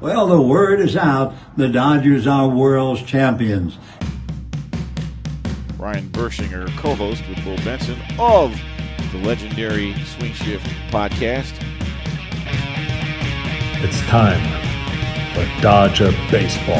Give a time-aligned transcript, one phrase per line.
[0.00, 1.34] Well, the word is out.
[1.58, 3.76] The Dodgers are world's champions.
[5.78, 8.58] Ryan Bershinger, co-host with Bo Benson of
[9.12, 11.52] the legendary Swing Shift podcast.
[13.82, 14.40] It's time
[15.34, 16.76] for Dodger Baseball.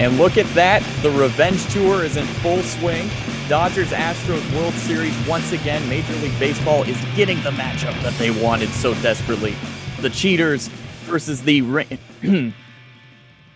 [0.00, 0.82] And look at that.
[1.02, 3.08] The revenge tour is in full swing.
[3.48, 5.88] Dodgers Astros World Series once again.
[5.88, 9.54] Major League Baseball is getting the matchup that they wanted so desperately.
[10.02, 10.68] The cheaters
[11.06, 11.62] versus the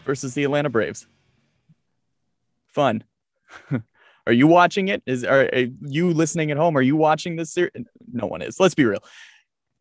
[0.07, 1.07] versus the Atlanta Braves.
[2.69, 3.05] Fun.
[4.27, 5.03] are you watching it?
[5.05, 6.75] Is are, are, you listening at home?
[6.79, 7.73] Are you watching this series?
[8.11, 8.59] No one is.
[8.59, 9.05] Let's be real.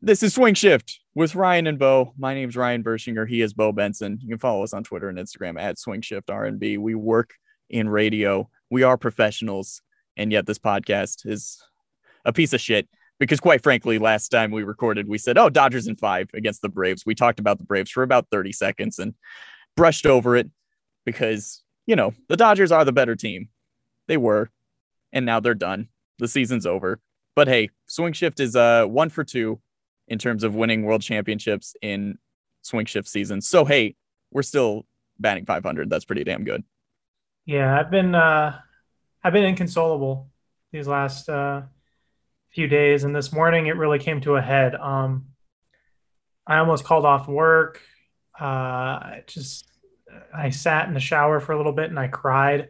[0.02, 2.14] This is Swing Shift with Ryan and Bo.
[2.18, 3.30] My name's Ryan Bershinger.
[3.30, 4.20] He is Bo Benson.
[4.22, 6.80] You can follow us on Twitter and Instagram at Swing Shift RNB.
[6.80, 7.36] We work
[7.70, 8.50] in radio.
[8.70, 9.82] We are professionals,
[10.22, 11.62] and yet this podcast is
[12.26, 12.88] a piece of shit.
[13.20, 16.70] Because quite frankly, last time we recorded, we said, "Oh, Dodgers in five against the
[16.70, 19.14] Braves." We talked about the Braves for about thirty seconds and
[19.76, 20.50] brushed over it
[21.06, 23.50] because you know the Dodgers are the better team.
[24.08, 24.50] They were,
[25.12, 25.90] and now they're done.
[26.18, 27.00] The season's over.
[27.36, 29.60] But hey, Swing Shift is uh one for two
[30.08, 32.18] in terms of winning world championships in
[32.64, 33.48] swing shift seasons.
[33.48, 33.96] So hey,
[34.32, 34.86] we're still
[35.20, 35.90] batting 500.
[35.90, 36.64] That's pretty damn good.
[37.46, 38.60] Yeah, I've been uh
[39.24, 40.30] I've been inconsolable
[40.72, 41.64] these last uh
[42.52, 44.76] few days and this morning it really came to a head.
[44.76, 45.28] Um
[46.48, 47.82] I almost called off work.
[48.40, 49.68] Uh just
[50.34, 52.70] I sat in the shower for a little bit and I cried.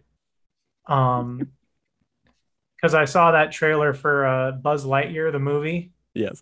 [0.88, 1.50] Um
[2.76, 5.94] because I saw that trailer for uh Buzz Lightyear the movie.
[6.14, 6.42] Yes.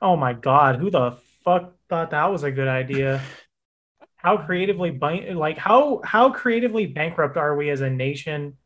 [0.00, 3.20] Oh my god, who the fuck thought that was a good idea?
[4.16, 4.90] how creatively
[5.32, 8.56] like how how creatively bankrupt are we as a nation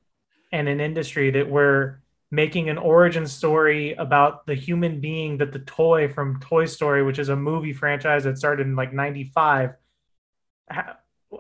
[0.55, 1.99] and an industry that we're
[2.31, 7.19] making an origin story about the human being that the toy from Toy Story, which
[7.19, 9.75] is a movie franchise that started in like 95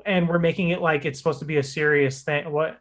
[0.04, 2.50] and we're making it like it's supposed to be a serious thing.
[2.50, 2.80] What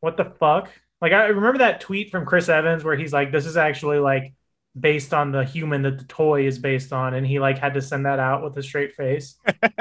[0.00, 0.70] what the fuck?
[1.02, 4.32] Like I remember that tweet from Chris Evans where he's like this is actually like
[4.78, 7.82] based on the human that the toy is based on and he like had to
[7.82, 9.36] send that out with a straight face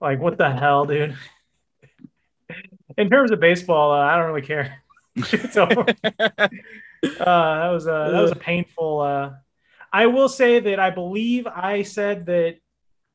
[0.00, 1.16] like what the hell dude
[2.96, 4.78] in terms of baseball uh, i don't really care.
[5.50, 6.48] So uh,
[7.04, 9.30] that was a that was a painful uh,
[9.92, 12.56] i will say that i believe i said that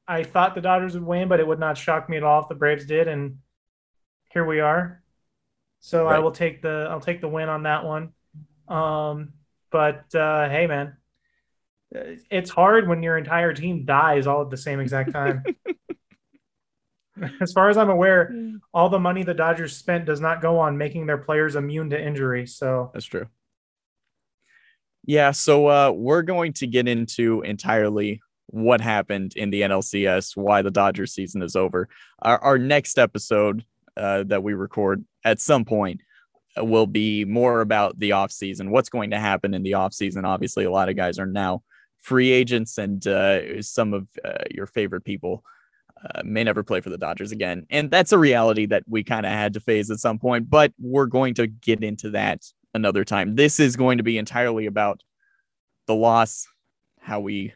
[0.07, 2.49] i thought the dodgers would win but it would not shock me at all if
[2.49, 3.39] the braves did and
[4.29, 5.01] here we are.
[5.79, 6.17] So right.
[6.17, 8.13] i will take the i'll take the win on that one.
[8.67, 9.33] Um
[9.71, 10.95] but uh, hey, man,
[11.91, 15.43] it's hard when your entire team dies all at the same exact time.
[17.41, 18.33] as far as I'm aware,
[18.73, 22.01] all the money the Dodgers spent does not go on making their players immune to
[22.01, 22.45] injury.
[22.47, 23.27] So that's true.
[25.05, 30.61] Yeah, so uh, we're going to get into entirely what happened in the NLCS, why
[30.61, 31.87] the Dodgers season is over.
[32.21, 33.63] Our, our next episode
[33.95, 36.01] uh, that we record at some point
[36.57, 40.25] will be more about the offseason, what's going to happen in the offseason.
[40.25, 41.63] Obviously, a lot of guys are now
[41.99, 45.43] free agents, and uh, some of uh, your favorite people
[46.03, 47.65] uh, may never play for the Dodgers again.
[47.69, 50.73] And that's a reality that we kind of had to face at some point, but
[50.79, 52.43] we're going to get into that
[52.73, 53.35] another time.
[53.35, 55.01] This is going to be entirely about
[55.87, 56.47] the loss,
[56.99, 57.53] how we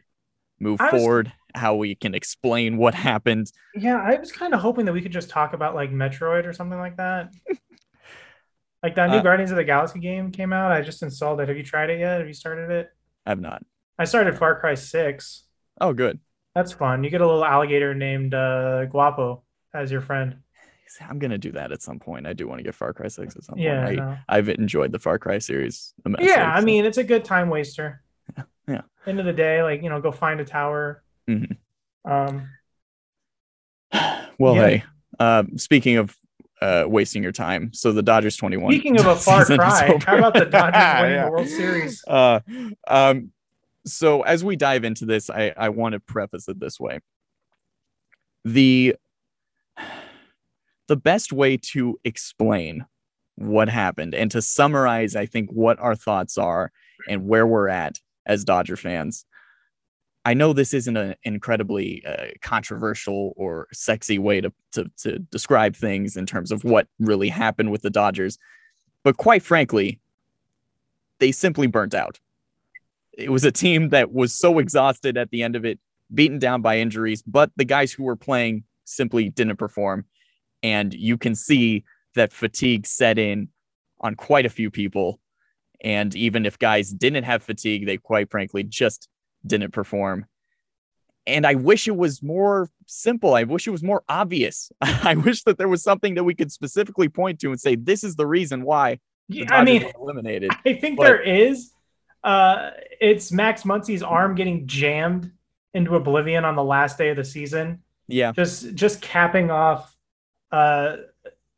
[0.58, 3.52] move was, forward, how we can explain what happened.
[3.74, 6.52] Yeah, I was kind of hoping that we could just talk about like Metroid or
[6.52, 7.32] something like that.
[8.82, 10.72] Like that new uh, Guardians of the Galaxy game came out.
[10.72, 11.46] I just installed it.
[11.46, 12.18] Have you tried it yet?
[12.18, 12.90] Have you started it?
[13.24, 13.62] I've not.
[13.96, 15.44] I started Far Cry 6.
[15.80, 16.18] Oh, good.
[16.54, 17.02] That's fun.
[17.04, 19.42] You get a little alligator named uh, Guapo
[19.74, 20.36] as your friend.
[21.00, 22.26] I'm gonna do that at some point.
[22.26, 24.00] I do want to get Far Cry 6 at some yeah, point.
[24.00, 25.94] I, I've enjoyed the Far Cry series.
[26.04, 26.66] Immensely, yeah, I so.
[26.66, 28.02] mean it's a good time waster.
[28.36, 28.44] Yeah.
[28.68, 28.80] yeah.
[29.06, 31.02] End of the day, like you know, go find a tower.
[31.28, 32.10] Mm-hmm.
[32.10, 32.48] Um.
[34.38, 34.66] Well, yeah.
[34.68, 34.84] hey.
[35.18, 36.16] Uh, speaking of
[36.62, 37.72] uh, wasting your time.
[37.74, 38.72] So the Dodgers 21.
[38.72, 42.04] Speaking of a far cry, how about the Dodgers winning the World Series?
[42.06, 42.40] Uh,
[42.86, 43.32] um,
[43.84, 47.00] so as we dive into this, I, I want to preface it this way.
[48.44, 48.96] The
[50.88, 52.84] the best way to explain
[53.36, 56.70] what happened and to summarize, I think, what our thoughts are
[57.08, 59.24] and where we're at as Dodger fans
[60.24, 65.74] I know this isn't an incredibly uh, controversial or sexy way to, to, to describe
[65.74, 68.38] things in terms of what really happened with the Dodgers,
[69.02, 69.98] but quite frankly,
[71.18, 72.20] they simply burnt out.
[73.12, 75.78] It was a team that was so exhausted at the end of it,
[76.12, 80.06] beaten down by injuries, but the guys who were playing simply didn't perform.
[80.62, 83.48] And you can see that fatigue set in
[84.00, 85.20] on quite a few people.
[85.80, 89.08] And even if guys didn't have fatigue, they quite frankly just
[89.44, 90.26] didn't perform.
[91.26, 93.34] And I wish it was more simple.
[93.34, 94.70] I wish it was more obvious.
[94.80, 98.02] I wish that there was something that we could specifically point to and say, this
[98.04, 98.98] is the reason why
[99.28, 100.50] Yeah, I mean, eliminated.
[100.66, 101.72] I think But- there is.
[102.24, 102.70] Uh,
[103.00, 105.30] it's Max Muncy's arm getting jammed
[105.74, 107.82] into oblivion on the last day of the season.
[108.08, 108.32] Yeah.
[108.32, 109.96] Just just capping off
[110.50, 110.96] uh,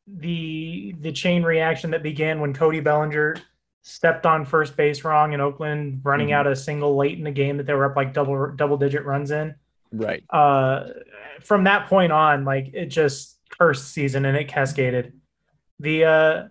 [0.06, 3.36] the the chain reaction that began when Cody Bellinger
[3.82, 6.32] stepped on first base wrong in Oakland, running Mhm.
[6.34, 9.04] out a single late in the game that they were up like double double digit
[9.04, 9.54] runs in.
[9.92, 10.24] Right.
[10.30, 10.88] Uh,
[11.42, 15.12] from that point on, like it just cursed season and it cascaded.
[15.80, 16.48] The uh,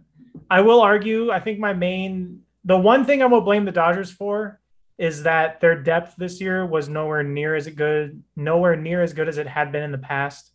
[0.50, 4.12] I will argue, I think my main the one thing I will blame the Dodgers
[4.12, 4.60] for
[4.98, 9.28] is that their depth this year was nowhere near as good, nowhere near as good
[9.28, 10.52] as it had been in the past.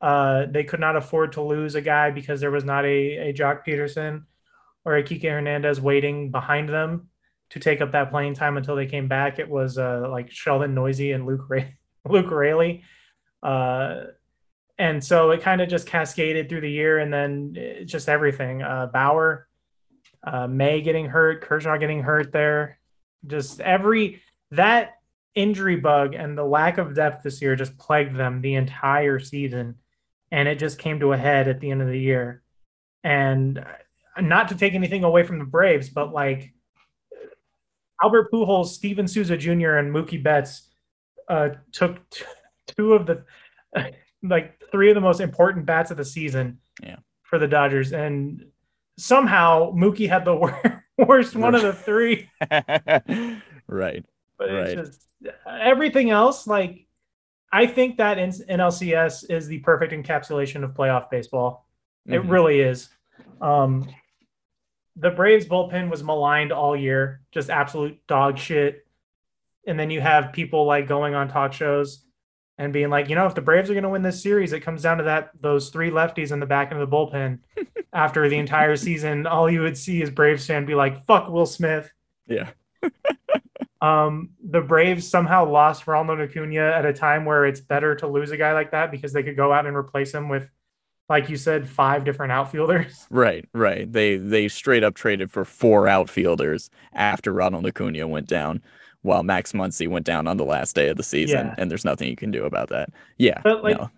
[0.00, 3.32] Uh, they could not afford to lose a guy because there was not a, a
[3.32, 4.24] Joc Pederson
[4.84, 7.08] or a Kike Hernandez waiting behind them
[7.50, 9.38] to take up that playing time until they came back.
[9.38, 11.76] It was uh, like Sheldon Neuse and Luke Ray-
[12.08, 12.82] Luke Raley.
[13.42, 14.04] Uh,
[14.78, 18.62] and so it kind of just cascaded through the year and then just everything.
[18.62, 19.47] Uh, Bauer,
[20.30, 22.78] uh, May getting hurt, Kershaw getting hurt there.
[23.26, 24.22] Just every
[24.52, 24.94] that
[25.34, 29.76] injury bug and the lack of depth this year just plagued them the entire season.
[30.30, 32.42] And it just came to a head at the end of the year.
[33.04, 33.64] And
[34.20, 36.52] not to take anything away from the Braves, but like
[38.02, 40.68] Albert Pujols, Steven Souza Jr., and Mookie Betts
[41.28, 42.24] uh, took t-
[42.76, 43.24] two of the
[44.22, 46.96] like three of the most important bats of the season Yeah.
[47.22, 48.44] for the Dodgers, and
[48.98, 52.28] somehow Mookie had the wor- worst one of the three.
[53.66, 54.04] right.
[54.38, 54.76] But Right.
[54.76, 55.06] just
[55.48, 56.46] everything else.
[56.46, 56.86] Like
[57.50, 61.66] I think that in- NLCS is the perfect encapsulation of playoff baseball.
[62.06, 62.30] It Mhm.
[62.30, 62.90] really is.
[63.40, 63.88] Um,
[64.96, 68.84] the Braves bullpen was maligned all year, just absolute dog shit.
[69.66, 72.04] And then you have people like going on talk shows
[72.58, 74.60] and being like, you know, if the Braves are going to win this series, it
[74.60, 77.38] comes down to that those three lefties in the back of the bullpen.
[77.92, 81.46] After the entire season, all you would see is Braves fan be like, "Fuck Will
[81.46, 81.90] Smith."
[82.26, 82.50] Yeah.
[83.80, 88.30] Um, the Braves somehow lost Ronald Acuna at a time where it's better to lose
[88.30, 90.48] a guy like that because they could go out and replace him with,
[91.08, 93.06] like you said, five different outfielders.
[93.10, 93.90] Right, right.
[93.90, 98.62] They they straight up traded for four outfielders after Ronald Acuna went down,
[99.02, 101.54] while Max Muncy went down on the last day of the season, Yeah.
[101.58, 102.90] and there's nothing you can do about that.
[103.16, 103.90] Yeah, But, like, no,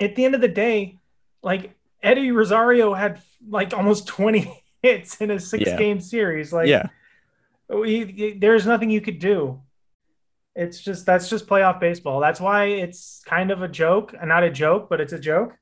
[0.00, 0.98] At the end of the day,
[1.42, 5.76] like Eddie Rosario had like almost 20 hits in a six Yeah.
[5.76, 6.52] game series.
[6.52, 6.86] Like, yeah,
[7.68, 9.60] we, there's nothing you could do.
[10.54, 12.20] It's just that's just playoff baseball.
[12.20, 15.56] That's why it's kind of a joke, and not a joke, but it's a joke.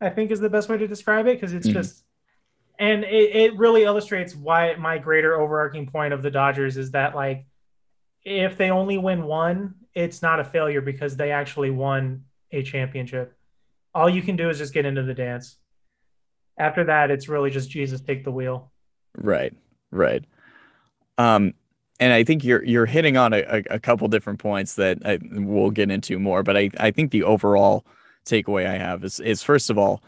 [0.00, 1.72] I think is the best way to describe it because it's Mhm.
[1.74, 2.04] just,
[2.78, 7.14] and it, it really illustrates why my greater overarching point of the Dodgers is that
[7.14, 7.46] like,
[8.24, 13.36] if they only win one, it's not a failure because they actually won a championship.
[13.94, 15.56] All you can do is just get into the dance.
[16.58, 18.72] After that, it's really just Jesus take the wheel.
[19.16, 19.54] right,
[19.90, 20.24] right.
[21.18, 21.54] Um,
[22.00, 25.70] and I think you're you're hitting on a, a, couple different points that I, we'll
[25.70, 27.86] get into more, but I I think the overall
[28.26, 30.02] takeaway I have is is first of all,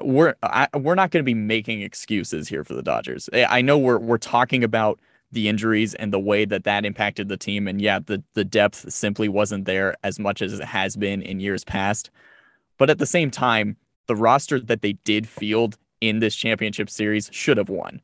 [0.00, 3.28] we're I, we're not going to be making excuses here for the Dodgers.
[3.32, 5.00] I I know we're we're talking about
[5.32, 8.92] the injuries and the way that that impacted the team, and yeah, the the depth
[8.92, 12.10] simply wasn't there as much as it has been in years past.
[12.78, 17.28] But at the same time, the roster that they did field in this championship series
[17.32, 18.00] should have won.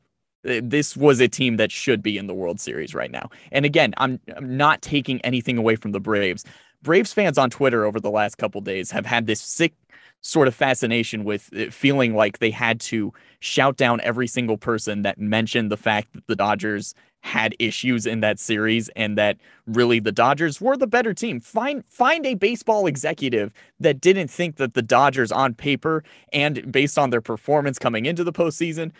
[0.47, 3.29] Uh, This was a team that should be in the World Series right now.
[3.51, 6.45] And again, I'm, I'm not taking anything away from the Braves.
[6.83, 9.73] Braves fans on Twitter over the last couple days have had this sick
[10.21, 15.01] sort of fascination with it feeling like they had to shout down every single person
[15.01, 16.93] that mentioned the fact that the Dodgers
[17.27, 21.39] had issues in that series and that really the Dodgers were the better team.
[21.39, 26.97] Find find a baseball executive that didn't think that the Dodgers on paper and based
[26.97, 28.91] on their performance coming into the postseason.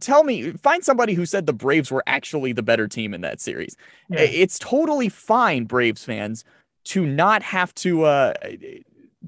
[0.00, 3.40] Tell me, find somebody who said the Braves were actually the better team in that
[3.40, 3.76] series.
[4.10, 4.20] Yeah.
[4.20, 6.44] It's totally fine, Braves fans,
[6.84, 8.34] to not have to uh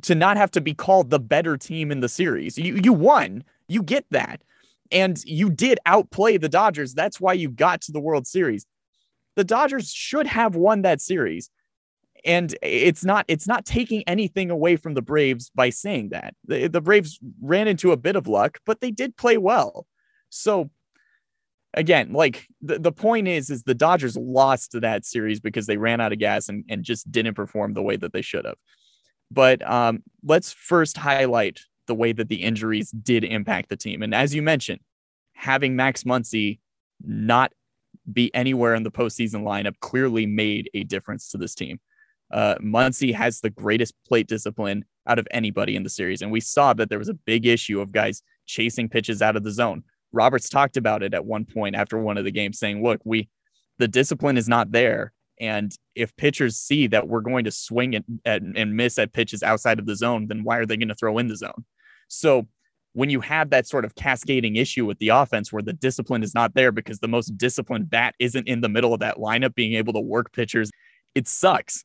[0.03, 2.59] to not have to be called the better team in the series.
[2.59, 3.45] You you won.
[3.69, 4.43] You get that.
[4.91, 6.95] And you did outplay the Dodgers.
[6.95, 8.67] That's why you got to the World Series.
[9.37, 11.51] The Dodgers should have won that series.
[12.25, 16.35] And it's not it's not taking anything away from the Braves by saying that.
[16.47, 19.87] The, the Braves ran into a bit of luck, but they did play well.
[20.31, 20.71] So
[21.75, 26.01] again, like the, the point is, is the Dodgers lost that series because they ran
[26.01, 28.57] out of gas and, and just didn't perform the way that they should have.
[29.31, 34.03] But um, let's first highlight the way that the injuries did impact the team.
[34.03, 34.81] And as you mentioned,
[35.35, 36.61] having Max Muncy
[37.03, 37.53] not
[38.13, 41.81] be anywhere in the postseason lineup clearly made a difference to this team.
[42.31, 42.57] Uh,
[43.15, 46.23] has the greatest plate discipline out of anybody in the series.
[46.23, 49.45] And we saw that there was a big issue of guys chasing pitches out of
[49.45, 49.85] the zone.
[50.13, 53.29] Roberts talked about it at one point after one of the games, saying, Look, we,
[53.79, 55.13] the discipline is not there.
[55.41, 59.79] And if pitchers see that we're going to swing and, and miss at pitches outside
[59.79, 61.65] of the zone, then why are they going to throw in the zone?
[62.09, 62.47] So
[62.95, 66.35] when you have that sort of cascading issue with the offense where the discipline is
[66.35, 69.75] not there because the most disciplined bat isn't in the middle of that lineup being
[69.75, 70.71] able to work pitchers,
[71.15, 71.85] it sucks.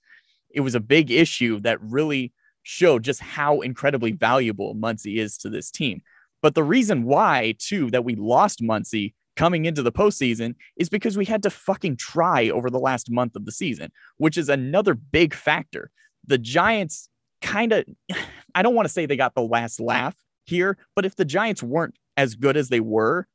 [0.51, 2.31] It was a big issue that really
[2.63, 6.01] showed just how incredibly valuable Muncy is to this team.
[6.41, 11.17] But the reason why, too, that we lost Muncy coming into the postseason is because
[11.17, 14.93] we had to fucking try over the last month of the season, which is another
[14.93, 15.91] big factor.
[16.27, 17.09] The Giants
[17.41, 17.85] kind of,
[18.55, 20.15] I don't want to say they got the last laugh
[20.45, 23.27] here, but if the Giants weren't as good as they were,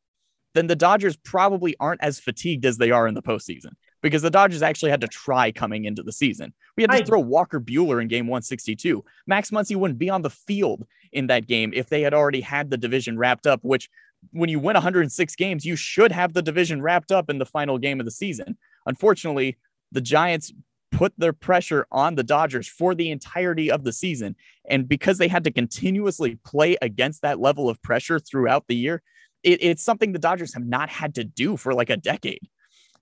[0.54, 4.30] then the Dodgers probably aren't as fatigued as they are in the postseason because the
[4.30, 6.52] Dodgers actually had to try coming into the season.
[6.76, 9.04] We had to I, throw Walker Buehler in game 162.
[9.26, 12.70] Max Muncy wouldn't be on the field in that game if they had already had
[12.70, 13.88] the division wrapped up, which
[14.32, 17.78] when you win 106 games, you should have the division wrapped up in the final
[17.78, 18.56] game of the season.
[18.86, 19.56] Unfortunately,
[19.92, 20.52] the Giants
[20.94, 24.36] put their pressure on the Dodgers for the entirety of the season.
[24.68, 29.02] And because they had to continuously play against that level of pressure throughout the year,
[29.42, 32.48] it, it's something the Dodgers have not had to do for like a decade.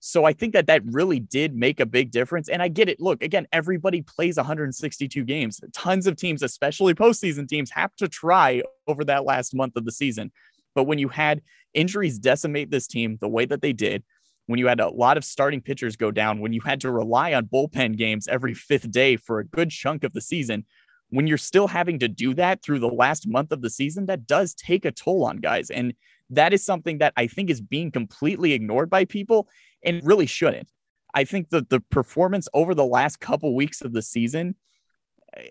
[0.01, 2.49] So I think that that really did make a big difference.
[2.49, 2.99] And I get it.
[2.99, 5.61] Look, again, everybody plays 162 games.
[5.73, 9.93] Tons of teams, especially postseason teams, have to try over that last month of the
[9.93, 10.33] season.
[10.75, 11.43] But when you had
[11.75, 14.03] injuries decimate this team the way that they did,
[14.47, 17.33] when you had a lot of starting pitchers go down, when you had to rely
[17.35, 20.65] on bullpen games every fifth day for a good chunk of the season,
[21.11, 24.27] when you're still having to do that through the last month of the season, that
[24.27, 25.71] does take a toll on guys.
[25.71, 25.95] And
[26.31, 29.49] that is something that I think is being completely ignored by people
[29.85, 30.69] and really shouldn't.
[31.15, 34.55] I think that the performance over the last couple weeks of the season,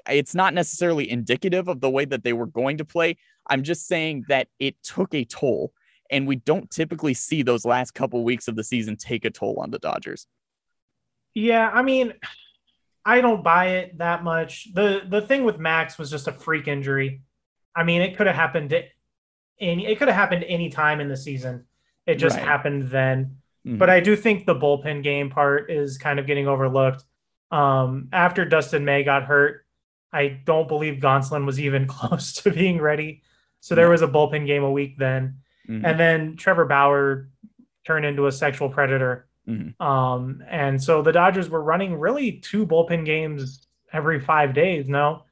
[0.09, 3.17] it's not necessarily indicative of the way that they were going to play.
[3.47, 5.73] I'm just saying that it took a toll,
[6.11, 9.57] and we don't typically see those last couple weeks of the season take a toll
[9.59, 10.27] on the Dodgers.
[11.33, 12.13] Yeah, I mean,
[13.05, 14.71] I don't buy it that much.
[14.73, 17.21] the The thing with Max was just a freak injury.
[17.75, 18.73] I mean, it could have happened
[19.59, 19.87] any.
[19.87, 21.65] It could have happened any time in the season.
[22.05, 22.45] It just right.
[22.45, 23.37] happened then.
[23.65, 23.77] Mm-hmm.
[23.77, 27.03] But I do think the bullpen game part is kind of getting overlooked.
[27.51, 29.65] Um, after Dustin May got hurt,
[30.11, 33.21] I don't believe Gonsolin was even close to being ready.
[33.61, 35.40] So there was a bullpen game a week then.
[35.69, 35.85] Mm-hmm.
[35.85, 37.29] And then Trevor Bauer
[37.85, 39.27] turned into a sexual predator.
[39.47, 39.81] Mm-hmm.
[39.81, 45.23] Um, and so the Dodgers were running really two bullpen games every five days, no,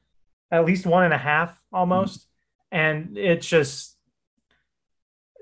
[0.50, 2.20] at least one and a half almost.
[2.20, 2.26] Mm-hmm.
[2.72, 3.96] And it just,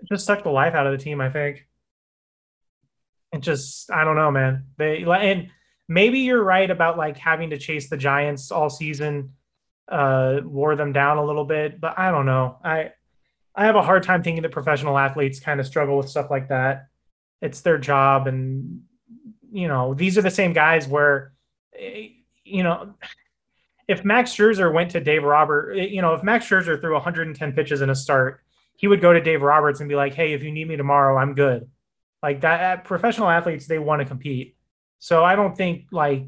[0.01, 1.69] it just sucked the life out of the team, I think
[3.33, 4.67] it just I don't know, man.
[4.77, 5.49] They and
[5.89, 9.35] maybe you're right about like having to chase the Giants all season,
[9.89, 12.59] uh, wore them down a little bit, but I don't know.
[12.65, 12.93] I
[13.59, 16.49] I have a hard time thinking that professional athletes kind of struggle with stuff like
[16.49, 16.87] that.
[17.43, 18.83] It's their job, and
[19.51, 21.33] you know these are the same guys where,
[21.77, 22.11] eh,
[22.45, 22.95] you know,
[23.89, 27.53] if Max Scherzer went to Dave Robert, eh, you know, if Max Scherzer threw 110
[27.53, 28.41] pitches in a start,
[28.77, 31.19] he would go to Dave Roberts and be like, "Hey, if you need me tomorrow,
[31.19, 31.69] I'm good."
[32.23, 34.57] Like that, professional athletes they want to compete.
[35.01, 36.27] So I don't think like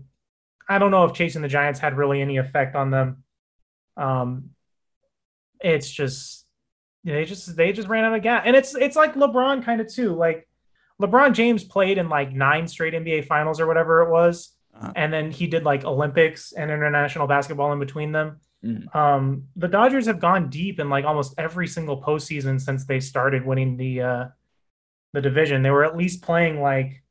[0.69, 3.23] I don't know if chasing the Giants had really any effect on them.
[3.97, 4.51] Um,
[5.61, 6.45] it's just
[7.05, 9.93] they just they just ran out of gas, and it's it's like LeBron kind of
[9.93, 10.15] too.
[10.15, 10.49] Like
[11.01, 14.93] LeBron James played in like nine straight NBA finals or whatever it was, uh-huh.
[14.97, 18.41] and then he did like Olympics and international basketball in between them.
[18.65, 18.95] Mm.
[18.95, 23.47] Um, the Dodgers have gone deep in like almost every single postseason since they started
[23.47, 24.25] winning the uh,
[25.13, 25.63] the division.
[25.63, 27.03] They were at least playing like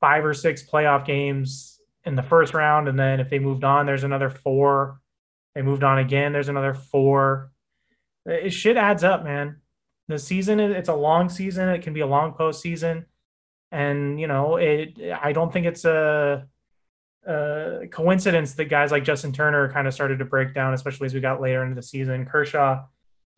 [0.00, 2.88] five or six playoff games in the first round.
[2.88, 5.00] And then if they moved on, there's another four.
[5.54, 7.50] They moved on again, there's another four.
[8.26, 9.56] It, shit adds up, man.
[10.08, 11.68] The season, it's a long season.
[11.68, 13.06] It can be a long postseason.
[13.72, 16.46] And, you know, it, I don't think it's a,
[17.26, 21.14] a coincidence that guys like Justin Turner kind of started to break down, especially as
[21.14, 22.26] we got later into the season.
[22.26, 22.84] Kershaw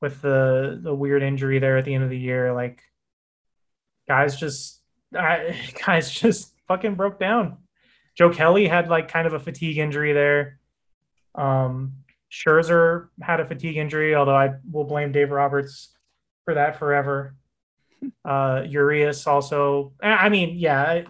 [0.01, 2.83] with the the weird injury there at the end of the year, like
[4.07, 4.81] guys just
[5.15, 7.59] I, guys just fucking broke down.
[8.17, 10.59] Joe Kelly had like kind of a fatigue injury there.
[11.35, 11.95] Um,
[12.31, 15.97] Scherzer had a fatigue injury, although I will blame Dave Roberts
[16.45, 17.35] for that forever.
[18.25, 21.03] Uh, Urias also, I mean, yeah,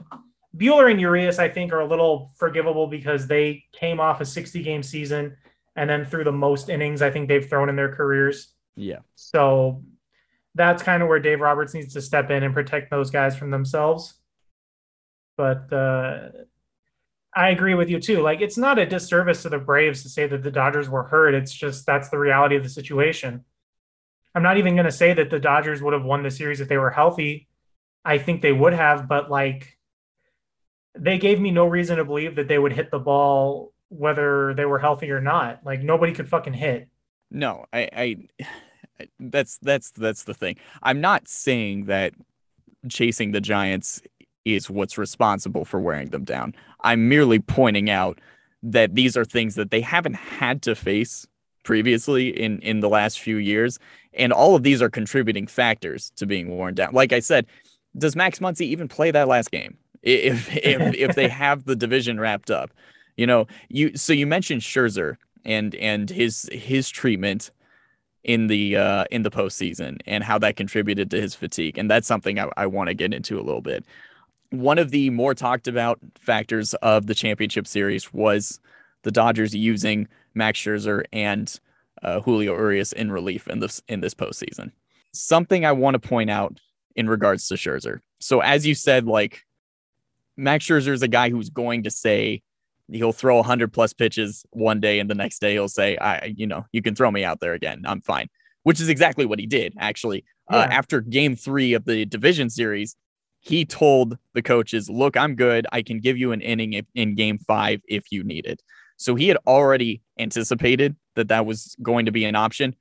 [0.57, 4.63] Buehler and Urias, I think, are a little forgivable because they came off a 60
[4.63, 5.37] game season
[5.77, 8.55] and then through the most innings I think they've thrown in their careers.
[8.75, 9.01] Yeah.
[9.15, 9.85] So
[10.55, 13.51] that's kind of where Dave Roberts needs to step in and protect those guys from
[13.51, 14.15] themselves.
[15.37, 16.31] But uh,
[17.35, 18.21] I agree with you too.
[18.21, 21.35] Like, it's not a disservice to the Braves to say that the Dodgers were hurt.
[21.35, 23.45] It's just that's the reality of the situation.
[24.35, 26.69] I'm not even going to say that the Dodgers would have won the series if
[26.69, 27.49] they were healthy.
[28.05, 29.79] I think they would have, but like,
[30.99, 34.65] they gave me no reason to believe that they would hit the ball whether they
[34.65, 35.61] were healthy or not.
[35.65, 36.89] Like, nobody could fucking hit.
[37.31, 38.17] No, I, I
[39.21, 40.57] that's that's that's the thing.
[40.83, 42.15] I'm not saying that
[42.89, 44.03] chasing the Giants
[44.45, 46.55] is what's responsible for wearing them down.
[46.81, 48.19] I'm merely pointing out
[48.63, 51.27] that these are things that they haven't had to face
[51.65, 53.79] previously in in the last few years
[54.19, 56.93] and all of these are contributing factors to being worn down.
[56.93, 57.47] Like I said,
[57.97, 59.79] does Max Muncy even play that last game?
[60.03, 62.71] If if if they have the division wrapped up.
[63.17, 67.51] You know, you so you mentioned Scherzer and and his his treatment
[68.25, 72.07] in the uh, in the postseason and how that contributed to his fatigue, and that's
[72.07, 73.85] something I, I want to get into a little bit.
[74.51, 78.61] One of the more talked about factors of the championship series was
[79.03, 81.59] the Dodgers using Max Scherzer and
[82.03, 84.71] uh, Julio Urias in relief in this in this postseason.
[85.13, 86.61] Something I want to point out
[86.97, 88.01] in regards to Scherzer.
[88.21, 89.45] So as you said, like
[90.37, 92.43] Max Scherzer is a guy who's going to say
[92.91, 96.47] he'll throw 100 plus pitches one day and the next day he'll say i you
[96.47, 98.29] know you can throw me out there again i'm fine
[98.63, 100.63] which is exactly what he did actually uh, yeah.
[100.63, 102.97] uh, after game three of the division series
[103.41, 107.39] he told the coaches look i'm good i can give you an inning in game
[107.39, 108.63] five if you need it
[108.97, 112.75] so he had already anticipated that that was going to be an option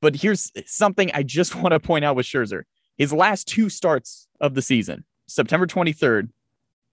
[0.00, 2.62] but here's something i just want to point out with scherzer
[2.96, 6.28] his last two starts of the season september 23rd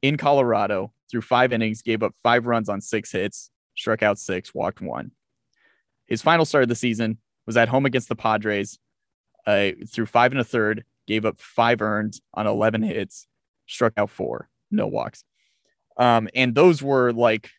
[0.02, 4.54] in colorado through five innings, gave up five runs on six hits, struck out six,
[4.54, 5.12] walked one.
[6.08, 8.80] His final start of the season was at home against the Padres.
[9.48, 13.28] Uh, through five and a third, gave up five earned on 11 hits,
[13.68, 15.24] struck out four, no walks.
[15.98, 17.50] Um, and those were like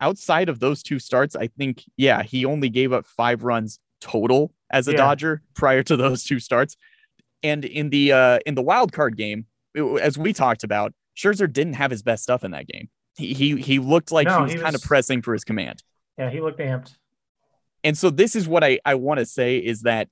[0.00, 4.52] outside of those two starts, I think, yeah, he only gave up five runs total
[4.70, 4.98] as a yeah.
[4.98, 6.76] Dodger prior to those two starts.
[7.42, 11.50] And in the uh, in the wild card game, it, as we talked about, Scherzer
[11.50, 12.88] didn't have his best stuff in that game.
[13.16, 15.44] He he, he looked like no, he was, he was kind of pressing for his
[15.44, 15.82] command.
[16.18, 16.96] Yeah, he looked amped.
[17.82, 20.08] And so this is what I, I want to say is that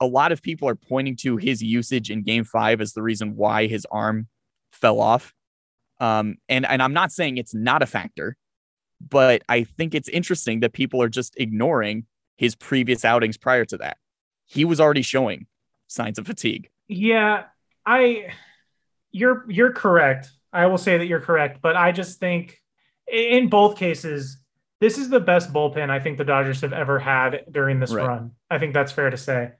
[0.00, 3.36] a lot of people are pointing to his usage in game five as the reason
[3.36, 4.28] why his arm
[4.72, 5.34] fell off.
[5.98, 8.36] Um, and, and I'm not saying it's not a factor,
[9.06, 13.76] but I think it's interesting that people are just ignoring his previous outings prior to
[13.78, 13.98] that.
[14.46, 15.46] He was already showing
[15.88, 16.70] signs of fatigue.
[16.88, 17.44] Yeah,
[17.84, 18.32] I
[19.12, 20.30] you're you're correct.
[20.52, 22.60] I will say that you're correct, but I just think
[23.06, 24.38] in both cases,
[24.80, 28.06] this is the best bullpen I think the Dodgers have ever had during this right.
[28.06, 28.32] run.
[28.50, 29.52] I think that's fair to say.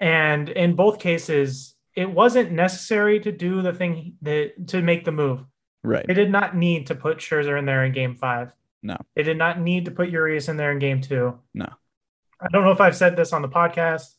[0.00, 5.12] And in both cases, it wasn't necessary to do the thing that to make the
[5.12, 5.44] move.
[5.82, 6.06] Right.
[6.06, 8.50] They did not need to put Scherzer in there in game five.
[8.82, 8.96] No.
[9.14, 11.38] They did not need to put Urias in there in game two.
[11.54, 11.68] No.
[12.40, 14.14] I don't know if I've said this on the podcast.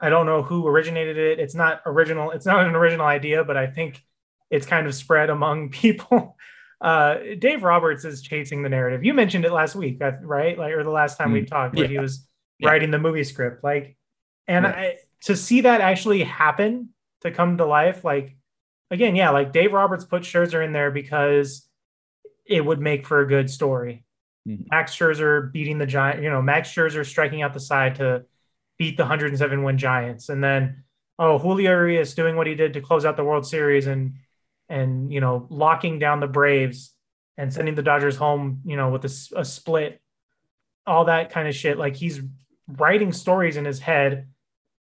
[0.00, 1.40] I don't know who originated it.
[1.40, 2.30] It's not original.
[2.30, 4.04] It's not an original idea, but I think
[4.50, 6.36] it's kind of spread among people.
[6.80, 9.02] Uh, Dave Roberts is chasing the narrative.
[9.02, 10.58] You mentioned it last week, right?
[10.58, 11.90] Like, or the last time mm, we talked, where yeah.
[11.90, 12.68] he was yeah.
[12.68, 13.64] writing the movie script.
[13.64, 13.96] Like,
[14.46, 14.96] and right.
[15.22, 16.90] To see that actually happen,
[17.22, 18.36] to come to life, like,
[18.90, 21.68] again, yeah, like Dave Roberts put Scherzer in there because
[22.44, 24.04] it would make for a good story.
[24.46, 24.66] Mm.
[24.70, 28.24] Max Scherzer beating the Giant, you know, Max Scherzer striking out the side to
[28.78, 30.84] beat the 107 win Giants, and then
[31.18, 34.14] oh, Julio Urias doing what he did to close out the World Series and
[34.68, 36.92] and you know locking down the Braves
[37.38, 40.00] and sending the Dodgers home, you know, with a, a split,
[40.86, 41.78] all that kind of shit.
[41.78, 42.20] Like he's
[42.66, 44.28] writing stories in his head,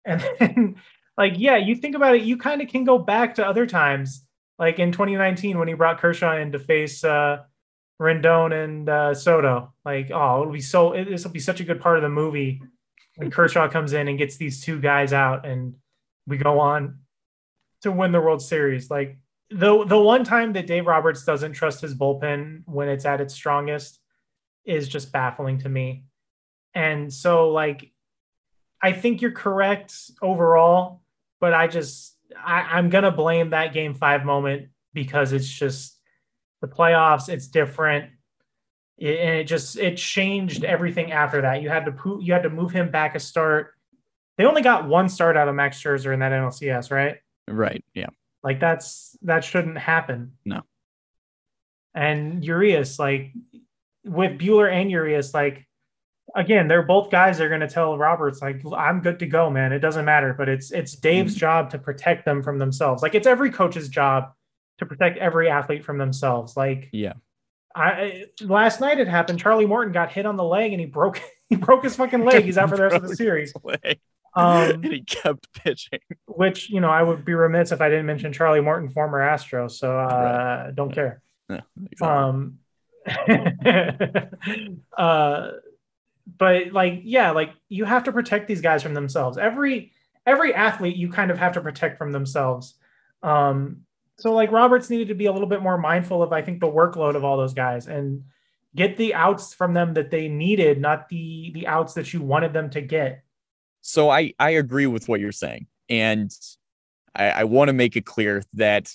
[0.05, 0.75] and then
[1.17, 4.25] like yeah, you think about it, you kind of can go back to other times,
[4.59, 7.43] like in 2019 when he brought Kershaw in to face uh,
[8.01, 9.73] Rendon and uh, Soto.
[9.85, 12.61] Like oh, it'll be so this will be such a good part of the movie
[13.15, 15.75] when Kershaw comes in and gets these two guys out, and
[16.27, 16.99] we go on
[17.81, 18.89] to win the World Series.
[18.89, 19.17] Like
[19.49, 23.33] the the one time that Dave Roberts doesn't trust his bullpen when it's at its
[23.33, 23.99] strongest
[24.65, 26.05] is just baffling to me.
[26.73, 27.91] And so like
[28.83, 31.01] I think you're correct overall,
[31.39, 35.97] but I just I, I'm gonna blame that game five moment because it's just
[36.61, 38.11] the playoffs, it's different.
[38.97, 41.61] It, and it just it changed everything after that.
[41.61, 43.71] You had to you had to move him back a start.
[44.37, 47.17] They only got one start out of Max Scherzer in that NLCS, right?
[47.47, 47.85] Right.
[47.93, 48.09] Yeah.
[48.43, 50.33] Like that's that shouldn't happen.
[50.43, 50.61] No.
[51.95, 53.31] And Urias, like
[54.03, 55.67] with Buehler and Urias, like
[56.35, 59.49] again, they're both guys that are going to tell Roberts like, "I'm good to go,
[59.49, 59.71] man.
[59.73, 63.01] It doesn't matter." But it's it's Dave's job to protect them from themselves.
[63.03, 64.33] Like it's every coach's job
[64.79, 66.57] to protect every athlete from themselves.
[66.57, 67.13] Like Yeah.
[67.75, 69.39] I last night it happened.
[69.39, 72.43] Charlie Morton got hit on the leg and he broke he broke his fucking leg.
[72.43, 73.53] He's out for the rest of the series.
[73.55, 73.75] Um,
[74.35, 75.99] and he kept pitching.
[76.27, 79.67] which you know I would be remiss if I didn't mention Charlie Morton, former Astro.
[79.67, 81.21] So uh, don't care.
[81.49, 82.07] Yeah, exactly.
[82.07, 82.59] Um,
[84.97, 85.47] uh,
[86.25, 89.37] but like, yeah, like you have to protect these guys from themselves.
[89.37, 89.91] Every
[90.25, 92.75] every athlete you kind of have to protect from themselves.
[93.21, 93.81] Um,
[94.19, 96.67] so like Roberts needed to be a little bit more mindful of I think the
[96.67, 98.23] workload of all those guys and
[98.75, 102.53] get the outs from them that they needed, not the the outs that you wanted
[102.53, 103.23] them to get.
[103.81, 106.31] So I I agree with what you're saying, and
[107.15, 108.93] I, I want to make it clear that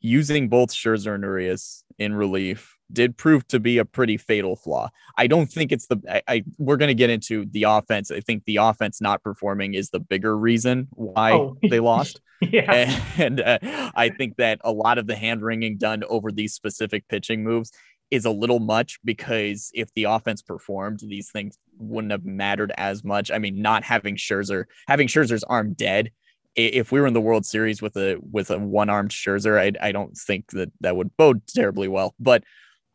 [0.00, 4.88] using both Scherzer and Urias in relief did prove to be a pretty fatal flaw.
[5.16, 8.10] I don't think it's the I, I we're going to get into the offense.
[8.10, 11.56] I think the offense not performing is the bigger reason why Oh.
[11.70, 12.20] they lost.
[12.40, 13.00] yeah.
[13.16, 13.58] And uh,
[13.94, 17.72] I think that a lot of the hand wringing done over these specific pitching moves
[18.10, 23.02] is a little much because if the offense performed, these things wouldn't have mattered as
[23.02, 23.30] much.
[23.32, 26.10] I mean, not having Scherzer, having Scherzer's arm dead.
[26.54, 29.88] If we were in the World Series with a with a one armed Scherzer, I,
[29.88, 32.14] I don't think that that would bode terribly well.
[32.20, 32.44] But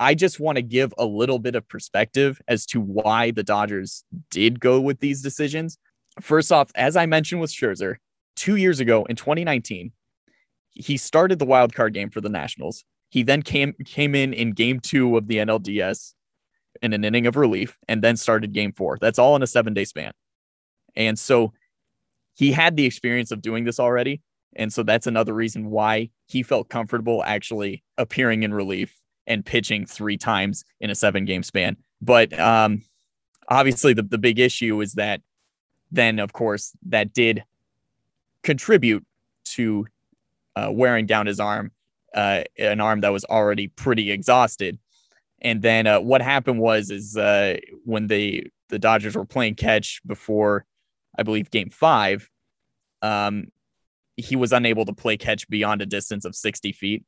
[0.01, 4.03] I just want to give a little bit of perspective as to why the Dodgers
[4.31, 5.77] did go with these decisions.
[6.19, 7.97] First off, as I mentioned with Scherzer,
[8.35, 9.91] two years ago in 2019,
[10.71, 12.83] he started the wild card game for the Nationals.
[13.09, 16.15] He then came came in in game two of the NLDS
[16.81, 18.97] in an inning of relief and then started game four.
[18.99, 20.13] That's all in a seven day span.
[20.95, 21.53] And so
[22.33, 24.23] he had the experience of doing this already.
[24.55, 29.00] And so that's another reason why he felt comfortable actually appearing in relief
[29.31, 31.77] and pitching three times in a seven game span.
[32.01, 32.83] But um,
[33.47, 35.21] obviously, the, the big issue is that
[35.89, 37.43] then, of course, that did
[38.43, 39.05] contribute
[39.45, 39.87] to
[40.55, 41.71] uh, wearing down his arm,
[42.13, 44.77] uh, an arm that was already pretty exhausted.
[45.41, 50.01] And then uh, what happened was is uh, when the the Dodgers were playing catch
[50.05, 50.65] before,
[51.17, 52.29] I believe, Game Five,
[53.01, 53.47] um,
[54.17, 57.05] he was unable to play catch beyond a distance of 60 feet.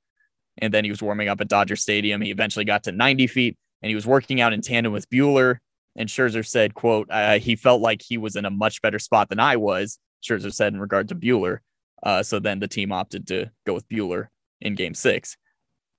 [0.59, 2.21] And then he was warming up at Dodger Stadium.
[2.21, 5.57] He eventually got to 90 feet, and he was working out in tandem with Buehler.
[5.95, 9.29] And Scherzer said, "quote uh, He felt like he was in a much better spot
[9.29, 11.59] than I was." Scherzer said in regard to Buehler.
[12.01, 14.27] Uh, so then the team opted to go with Buehler
[14.61, 15.37] in Game Six.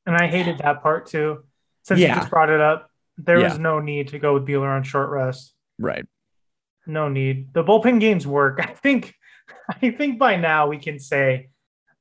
[0.06, 1.44] And I hated that part too.
[1.82, 2.14] Since Yeah.
[2.14, 5.10] you just brought it up, there was no need to go with Buehler on short
[5.10, 5.54] rest.
[5.78, 6.04] Right.
[6.86, 7.54] No need.
[7.54, 8.58] The bullpen games work.
[8.62, 9.14] I think
[9.68, 11.48] I think by now we can say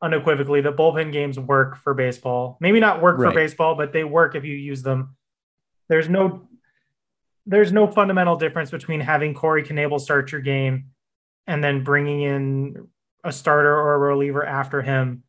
[0.03, 2.57] unequivocally that bullpen games work for baseball.
[2.59, 3.29] Maybe not work Right.
[3.29, 5.15] for baseball, but they work if you use them.
[5.87, 6.47] There's no
[7.45, 10.91] there's no fundamental difference between having Corey Knebel start your game
[11.45, 12.87] and then bringing in
[13.23, 15.23] a starter or a reliever after him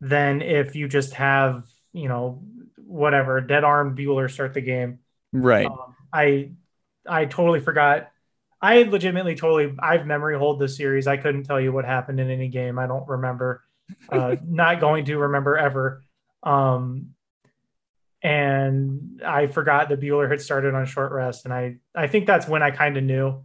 [0.00, 2.42] than if you just have, you know,
[2.84, 4.98] whatever, dead arm Buehler start the game.
[5.32, 5.66] Right.
[5.66, 6.50] Um, I
[7.06, 8.10] I totally forgot.
[8.60, 11.06] I legitimately totally I've memory hold this series.
[11.06, 12.78] I couldn't tell you what happened in any game.
[12.78, 13.62] I don't remember.
[14.08, 16.02] Uh, not going to remember ever.
[16.42, 17.14] Um,
[18.22, 22.46] and I forgot that Buehler had started on short rest, and I I think that's
[22.46, 23.42] when I kind of knew.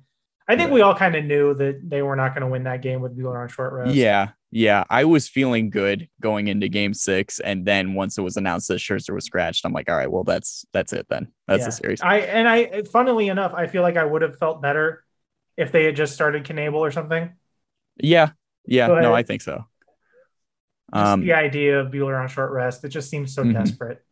[0.48, 0.76] I think Right.
[0.76, 3.18] we all kind of knew that they were not going to win that game with
[3.18, 3.94] Buehler on short rest.
[3.96, 4.30] Yeah.
[4.50, 4.86] Yeah.
[4.90, 8.76] I was feeling good going into Game Six, and then once it was announced that
[8.80, 11.34] Scherzer was scratched, I'm like, all right, well, that's that's it then.
[11.48, 11.66] That's Yeah.
[11.66, 12.02] the series.
[12.02, 15.04] I and I funnily enough, I feel like I would have felt better
[15.58, 17.32] if they had just started Knebel or something.
[17.98, 18.30] Yeah.
[18.66, 18.88] Yeah.
[18.88, 19.14] Go No.
[19.16, 19.66] I think so.
[20.94, 23.54] Just Um, the idea of Buehler on short rest, it just seems so Mhm.
[23.54, 24.04] desperate.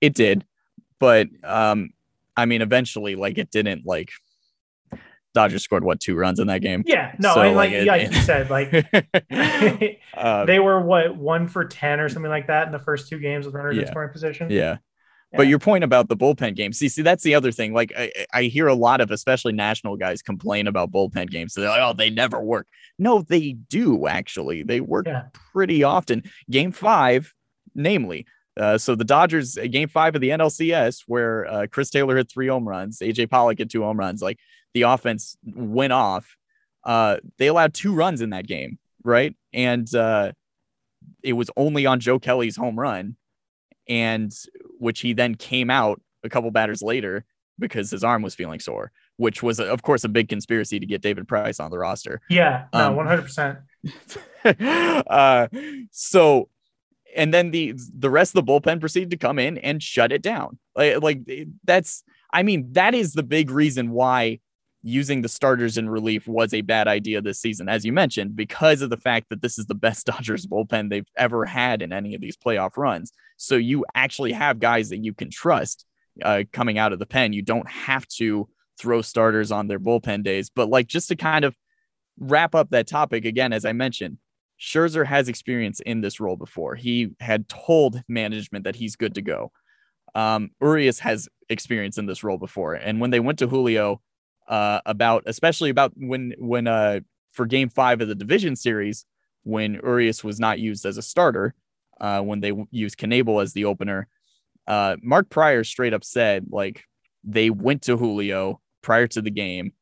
[0.00, 0.44] it did
[0.98, 1.90] but um
[2.36, 4.10] i mean eventually like it didn't like
[5.34, 7.86] dodgers scored what two runs in that game Yeah, no, So, and like, like, it-
[7.86, 8.72] like you said, like
[10.16, 13.18] uh, they were what one for ten or something like that in the first two
[13.18, 14.50] games with runners in scoring position.
[14.50, 14.78] yeah
[15.32, 15.36] Yeah.
[15.38, 18.10] but your point about the bullpen game see see that's the other thing like I,
[18.34, 21.92] I hear a lot of especially national guys complain about bullpen games they're like oh
[21.92, 22.66] they never work
[22.98, 25.24] no they do actually they work Yeah.
[25.52, 27.32] pretty often game five
[27.76, 28.26] namely
[28.58, 32.28] uh, so the Dodgers uh, game five of the NLCS where uh, Chris Taylor hit
[32.30, 34.38] three home runs, AJ Pollock hit two home runs, like
[34.74, 36.36] the offense went off.
[36.84, 39.34] Uh, they allowed two runs in that game, right?
[39.54, 40.32] And uh,
[41.22, 43.16] it was only on Joe Kelly's home run,
[43.88, 44.32] and
[44.80, 47.24] which he then came out a couple batters later
[47.58, 51.02] because his arm was feeling sore, which was of course a big conspiracy to get
[51.02, 52.20] David Price on the roster.
[52.28, 53.58] Yeah, no, Um, one hundred percent.
[55.06, 55.48] uh,
[55.90, 56.48] so,
[57.14, 60.22] and then the the rest of the bullpen proceeded to come in and shut it
[60.22, 60.58] down.
[60.74, 61.20] Like, like
[61.64, 64.40] that's, I mean, that is the big reason why
[64.82, 68.80] using the starters in relief was a bad idea this season, as you mentioned, because
[68.80, 72.14] of the fact that this is the best Dodgers bullpen they've ever had in any
[72.14, 73.12] of these playoff runs.
[73.36, 75.84] So you actually have guys that you can trust
[76.22, 77.32] uh, coming out of the pen.
[77.32, 80.50] You don't have to throw starters on their bullpen days.
[80.50, 81.54] But like just to kind of
[82.18, 84.18] wrap up that topic again, as I mentioned,
[84.58, 86.74] Scherzer has experience in this role before.
[86.74, 89.52] He had told management that he's good to go.
[90.14, 94.02] Um, Urias has experience in this role before, and when they went to Julio
[94.50, 97.00] uh, about, especially about when when uh,
[97.32, 99.06] for Game Five of the division series,
[99.44, 101.54] when Urias was not used as a starter,
[102.00, 104.08] uh, when they used Knebel as the opener,
[104.66, 106.84] uh, Mark Prior straight up said like
[107.22, 109.72] they went to Julio prior to the game,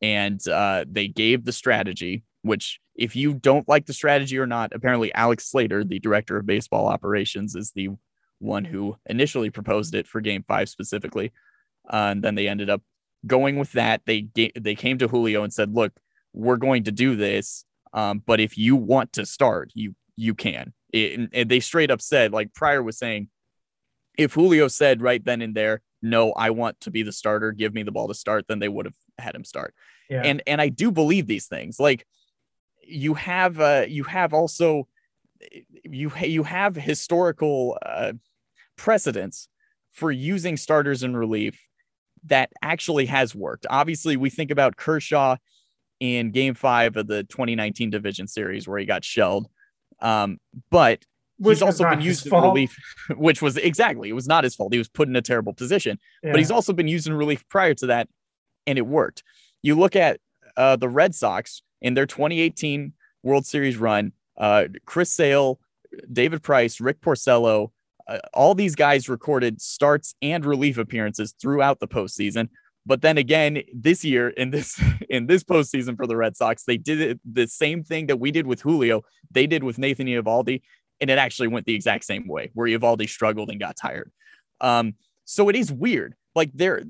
[0.00, 2.24] and uh, they gave the strategy.
[2.44, 6.46] Which, if you don't like the strategy or not, apparently Alex Slater, the director of
[6.46, 7.90] baseball operations, is the
[8.38, 11.32] one who initially proposed it for Game Five specifically,
[11.88, 12.82] uh, and then they ended up
[13.26, 14.02] going with that.
[14.06, 15.92] They they came to Julio and said, "Look,
[16.32, 20.72] we're going to do this, um, but if you want to start, you you can."
[20.92, 23.28] It, and, and they straight up said, like Prior was saying,
[24.18, 27.52] if Julio said right then and there, "No, I want to be the starter.
[27.52, 29.74] Give me the ball to start," then they would have had him start.
[30.10, 30.22] Yeah.
[30.24, 31.78] And and I do believe these things.
[31.80, 32.06] Like
[32.84, 34.88] you have uh you have also
[35.84, 38.12] you you have historical uh
[38.76, 39.48] precedents
[39.92, 41.58] for using starters in relief
[42.24, 43.66] that actually has worked.
[43.68, 45.36] Obviously, we think about Kershaw
[46.00, 49.48] in game five of the 2019 division series where he got shelled.
[50.00, 50.38] Um,
[50.70, 51.04] but
[51.38, 52.76] Which he's also been used in relief,
[53.16, 54.72] which was exactly, it was not his fault.
[54.72, 57.74] He was put in a terrible position, but he's also been used in relief prior
[57.74, 58.08] to that,
[58.66, 59.22] and it worked.
[59.62, 60.18] You look at
[60.56, 65.60] uh, the Red Sox in their 2018 World Series run, uh, Chris Sale,
[66.12, 67.70] David Price, Rick Porcello,
[68.08, 72.48] uh, all these guys recorded starts and relief appearances throughout the postseason.
[72.84, 76.76] But then again, this year in this in this postseason for the Red Sox, they
[76.76, 79.02] did the same thing that we did with Julio.
[79.30, 80.62] They did with Nathan Eovaldi,
[81.00, 84.10] and it actually went the exact same way, where Ivaldi struggled and got tired.
[84.60, 86.14] Um, so it is weird.
[86.34, 86.82] Like there,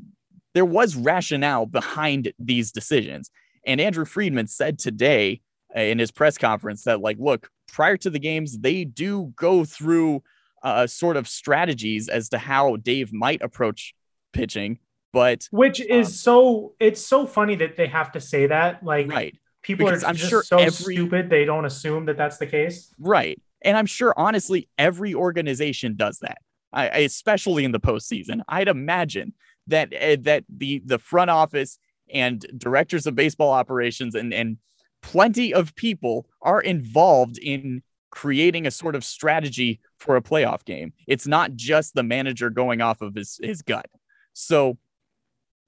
[0.55, 3.31] there was rationale behind these decisions,
[3.67, 5.41] and Andrew Friedman said today
[5.77, 9.65] uh, in his press conference that, like, look, prior to the games, they do go
[9.65, 10.23] through
[10.63, 13.95] uh, sort of strategies as to how Dave might approach
[14.33, 14.79] pitching,
[15.13, 19.11] but which is Um, so it's so funny that they have to say that like
[19.11, 22.39] right, people because are I'm just sure so every- stupid they don't assume that that's
[22.39, 22.95] the case.
[22.99, 26.39] Right, and I'm sure honestly every organization does that,
[26.73, 28.41] I, especially in the postseason.
[28.49, 29.35] I'd imagine
[29.67, 31.79] that uh, that the the front office
[32.13, 34.59] and directors of baseball operations and and
[35.03, 40.93] plenty of people are involved in creating a sort of strategy for a playoff game.
[41.09, 43.87] It's not just the manager going off of his his gut.
[44.35, 44.79] So,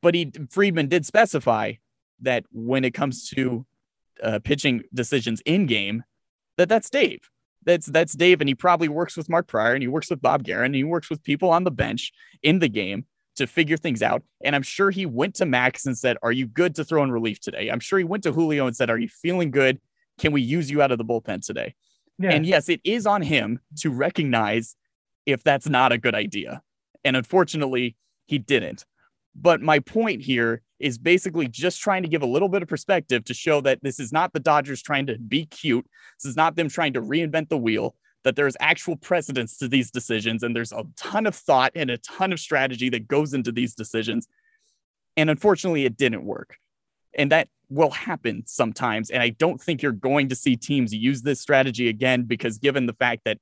[0.02, 1.72] but he Friedman did specify
[2.20, 3.66] that when it comes to
[4.22, 6.04] uh, pitching decisions in game,
[6.56, 7.30] that that's Dave.
[7.64, 10.44] That's that's Dave, and he probably works with Mark Prior, and he works with Bob
[10.44, 14.02] Geren, and he works with people on the bench in the game to figure things
[14.02, 14.22] out.
[14.44, 17.10] And I'm sure he went to Max and said, "Are you good to throw in
[17.10, 19.80] relief today?" I'm sure he went to Julio and said, "Are you feeling good?
[20.18, 21.74] Can we use you out of the bullpen today?"
[22.22, 24.76] And yes, it is on him to recognize
[25.26, 26.62] if that's not a good idea.
[27.04, 27.96] And unfortunately,
[28.26, 28.84] he didn't.
[29.34, 33.24] But my point here is basically just trying to give a little bit of perspective
[33.24, 35.86] to show that this is not the Dodgers trying to be cute.
[36.20, 39.90] This is not them trying to reinvent the wheel, that there's actual precedence to these
[39.90, 40.42] decisions.
[40.42, 43.74] And there's a ton of thought and a ton of strategy that goes into these
[43.74, 44.28] decisions.
[45.16, 46.56] And unfortunately, it didn't work.
[47.16, 49.10] And that will happen sometimes.
[49.10, 52.86] And I don't think you're going to see teams use this strategy again, because given
[52.86, 53.38] the fact that,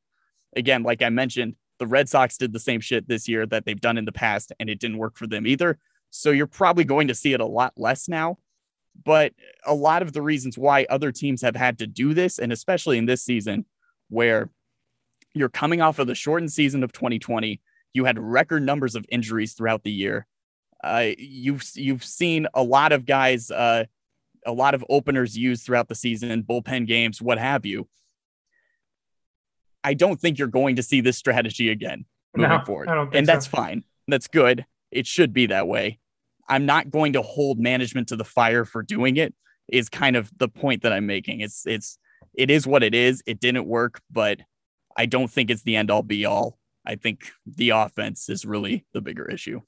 [0.56, 3.80] again, like I mentioned, the Red Sox did the same shit this year that they've
[3.80, 5.78] done in the past, and it didn't work for them either.
[6.10, 8.38] So you're probably going to see it a lot less now.
[9.04, 9.32] But
[9.66, 12.98] a lot of the reasons why other teams have had to do this, and especially
[12.98, 13.64] in this season,
[14.10, 14.50] where
[15.34, 17.60] you're coming off of the shortened season of 2020,
[17.94, 20.26] you had record numbers of injuries throughout the year.
[20.84, 23.84] Uh, you've you've seen a lot of guys, uh,
[24.46, 27.88] a lot of openers used throughout the season, bullpen games, what have you.
[29.84, 32.04] I don't think you're going to see this strategy again
[32.36, 33.50] moving No, forward, I don't think and that's so.
[33.56, 33.84] fine.
[34.08, 34.64] That's good.
[34.90, 35.98] It should be that way.
[36.48, 39.34] I'm not going to hold management to the fire for doing it.
[39.68, 41.40] Is kind of the point that I'm making.
[41.40, 41.96] It's it's
[42.34, 43.22] it is what it is.
[43.26, 44.40] It didn't work, but
[44.96, 46.58] I don't think it's the end all be all.
[46.84, 49.60] I think the offense is really the bigger issue.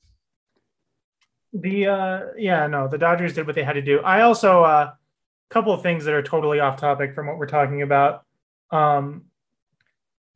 [1.54, 4.00] The uh yeah, no, the Dodgers did what they had to do.
[4.00, 4.92] I also uh
[5.50, 8.24] couple of things that are totally off topic from what we're talking about.
[8.70, 9.26] Um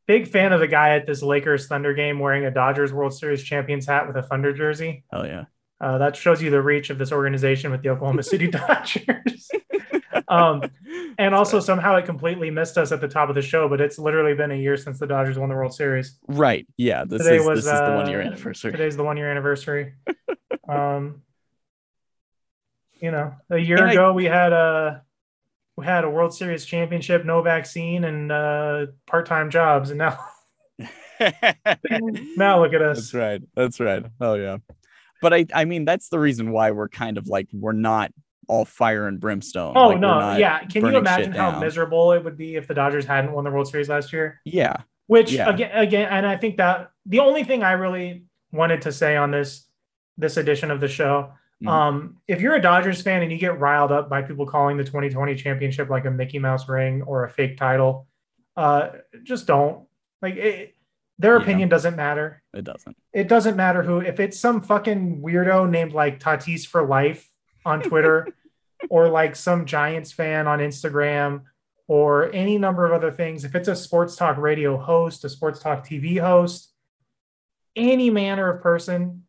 [0.09, 3.43] big fan of the guy at this Lakers Thunder game wearing a Dodgers World Series
[3.43, 5.03] champions hat with a Thunder jersey.
[5.11, 5.45] Hell yeah.
[5.79, 9.51] Uh, that shows you the reach of this organization with the Oklahoma City Dodgers.
[10.27, 10.63] um,
[11.19, 13.99] and also somehow it completely missed us at the top of the show, but it's
[13.99, 16.17] literally been a year since the Dodgers won the World Series.
[16.27, 16.67] Right.
[16.75, 17.05] Yeah.
[17.05, 18.71] This Today is was, this is the one year uh, anniversary.
[18.71, 19.93] Today's the one year anniversary.
[20.69, 21.21] um,
[23.01, 25.03] you know, a year And I- ago we had a
[25.77, 30.19] we had a World Series championship, no vaccine, and uh, part time jobs, and now
[32.35, 32.97] now look at us.
[32.97, 33.41] That's right.
[33.55, 34.05] That's right.
[34.19, 34.57] Oh yeah.
[35.21, 38.11] But I I mean that's the reason why we're kind of like we're not
[38.47, 39.77] all fire and brimstone.
[39.77, 40.59] Oh Like, no, yeah.
[40.65, 41.61] Can you imagine how down.
[41.61, 44.41] miserable it would be if the Dodgers hadn't won the World Series last year?
[44.43, 44.75] Yeah.
[45.07, 45.49] Which Yeah.
[45.49, 49.31] again, again, and I think that the only thing I really wanted to say on
[49.31, 49.65] this
[50.19, 51.31] this edition of the show,
[51.63, 51.67] Mhm.
[51.69, 54.83] um, if you're a Dodgers fan and you get riled up by people calling the
[54.83, 58.07] 2020 championship like a Mickey Mouse ring or a fake title,
[58.55, 58.89] uh,
[59.23, 59.87] just don't.
[60.21, 60.75] Like it,
[61.17, 61.41] their Yeah.
[61.41, 62.41] opinion doesn't matter.
[62.53, 62.95] It doesn't.
[63.13, 63.99] It doesn't matter who.
[64.01, 67.29] If it's some fucking weirdo named like Tatis for life
[67.65, 68.27] on Twitter,
[68.89, 71.43] or like some Giants fan on Instagram,
[71.87, 73.43] or any number of other things.
[73.43, 76.73] If it's a sports talk radio host, a sports talk TV host,
[77.75, 79.23] any manner of person,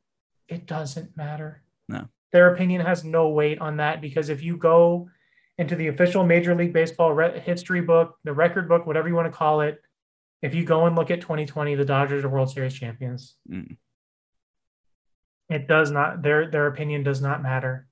[0.50, 1.62] it doesn't matter.
[1.88, 2.08] No.
[2.32, 5.08] Their opinion has no weight on that because if you go
[5.56, 9.30] into the official Major League Baseball re- history book, the record book, whatever you want
[9.30, 9.80] to call it,
[10.42, 13.36] if you go and look at 2020, the Dodgers are World Series champions.
[13.48, 13.76] Mm.
[15.48, 17.86] It does not their their opinion does not matter.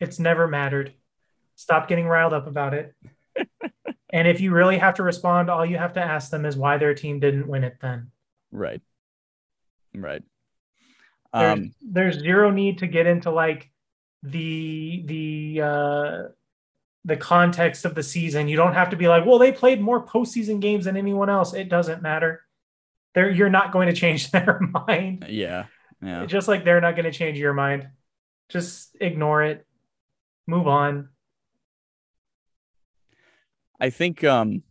[0.00, 0.94] It's never mattered.
[1.54, 2.94] Stop getting riled up about it.
[4.10, 6.78] and if you really have to respond, all you have to ask them is why
[6.78, 8.10] their team didn't win it then.
[8.50, 8.80] Right.
[9.94, 10.22] Right.
[11.34, 13.70] There's, Um there's zero need to get into like
[14.22, 16.22] the the uh
[17.04, 18.48] the context of the season.
[18.48, 21.52] You don't have to be like, well, they played more postseason games than anyone else.
[21.52, 22.42] It doesn't matter.
[23.14, 25.26] They're, you're not going to change their mind.
[25.28, 25.66] yeah.
[26.02, 26.26] Yeah.
[26.26, 27.88] Just like they're not going to change your mind.
[28.48, 29.66] Just ignore it.
[30.46, 31.08] Move on.
[33.80, 34.62] I think um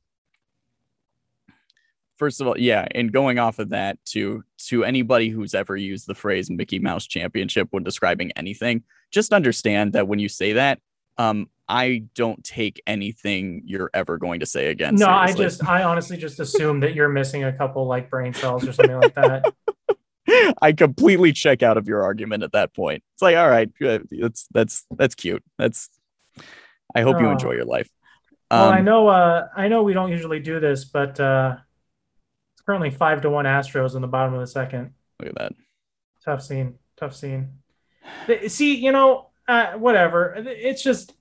[2.17, 6.07] first of all, yeah, and going off of that to to anybody who's ever used
[6.07, 10.79] the phrase Mickey Mouse Championship when describing anything, just understand that when you say that,
[11.17, 14.95] um, I don't take anything you're ever going to say again.
[14.95, 18.67] no, I just, I honestly just assume that you're missing a couple like brain cells
[18.67, 19.53] or something like that.
[20.61, 23.03] I completely check out of your argument at that point.
[23.13, 23.69] It's like, all right.
[23.79, 25.43] That's that's that's cute.
[25.57, 25.89] That's
[26.95, 27.31] I hope you Oh.
[27.31, 27.89] enjoy your life.
[28.51, 31.57] well, I Um, know, uh, I know we don't usually do this, but uh,
[32.65, 34.93] currently five to one Astros in the bottom of the second.
[35.19, 35.53] Look at that.
[36.23, 36.75] Tough scene.
[36.97, 37.59] Tough scene.
[38.47, 40.33] See, you know, uh, whatever.
[40.37, 41.13] It's just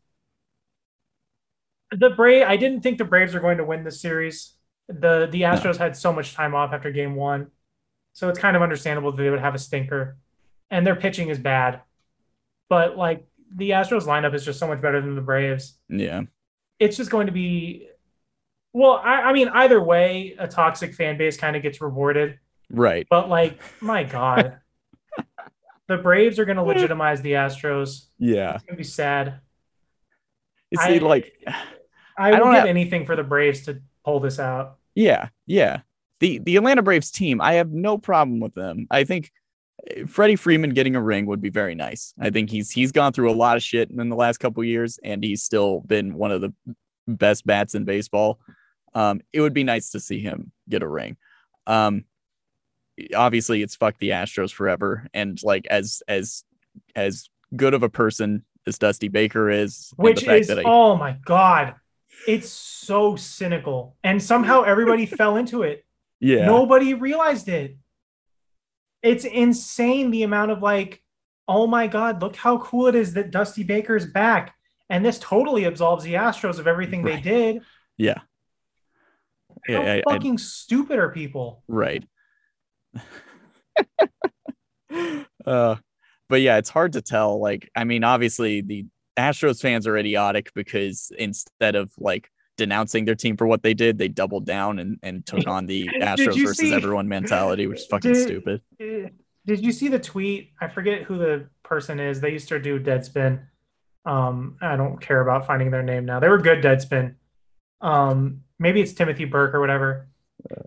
[1.91, 2.45] the Brave.
[2.47, 4.55] I didn't think the Braves were going to win this series.
[4.89, 7.49] the The Astros had so much time off after Game One,
[8.13, 10.17] so it's kind of understandable that they would have a stinker,
[10.71, 11.81] and their pitching is bad.
[12.69, 15.79] But like the Astros lineup is just so much better than the Braves.
[15.89, 16.23] Yeah.
[16.79, 17.89] It's just going to be.
[18.73, 22.39] Well, I, I mean, either way, a toxic fan base kind of gets rewarded.
[22.71, 23.07] Right.
[23.11, 24.59] But like, my God,
[25.89, 28.07] the Braves are going to legitimize the Astros.
[28.19, 28.55] Yeah.
[28.55, 29.41] It's going to be sad.
[30.71, 31.35] You I- like
[32.17, 34.79] I, don't will give have- anything for the Braves to pull this out.
[34.95, 35.81] Yeah, yeah.
[36.21, 38.87] The the Atlanta Braves team, I have no problem with them.
[38.91, 39.33] I think
[39.91, 42.15] uh, Freddie Freeman getting a ring would be very nice.
[42.21, 44.99] I think he's he's gone through a lot of shit in the last couple years,
[45.03, 46.53] and he's still been one of the
[47.09, 48.39] best bats in baseball.
[48.95, 51.17] Um, it would be nice to see him get a ring.
[51.67, 52.05] Um,
[53.15, 56.45] obviously, it's fuck the Astros forever, and like as as
[56.95, 61.75] as good of a person as Dusty Baker is, Which is, I, oh my God,
[62.27, 63.97] it's so cynical.
[64.05, 65.85] And somehow everybody fell into it.
[66.21, 67.77] yeah, Nobody realized it.
[69.03, 71.03] It's insane the amount of like,
[71.49, 74.55] oh my God, look how cool it is that Dusty Baker's back.
[74.89, 77.63] And this totally absolves the Astros of everything they did.
[77.97, 78.19] yeah.
[79.67, 81.63] How Yeah, I- I- fucking stupid are people?
[81.69, 82.05] Right.
[85.47, 85.77] uh,
[86.29, 87.41] but yeah, it's hard to tell.
[87.41, 88.87] Like, I mean, obviously the
[89.19, 93.99] Astros fans are idiotic because instead of like denouncing their team for what they did,
[93.99, 97.87] they doubled down and, and took on the Astros versus see- everyone mentality, which is
[97.87, 98.63] fucking Did- stupid.
[99.45, 100.53] Did you see the tweet?
[100.61, 102.21] I forget who the person is.
[102.21, 103.45] They used to do Deadspin.
[104.07, 106.21] Um, I don't care about finding their name now.
[106.21, 107.17] They were good Deadspin.
[107.83, 110.09] Um, maybe it's Timothy Burke or whatever.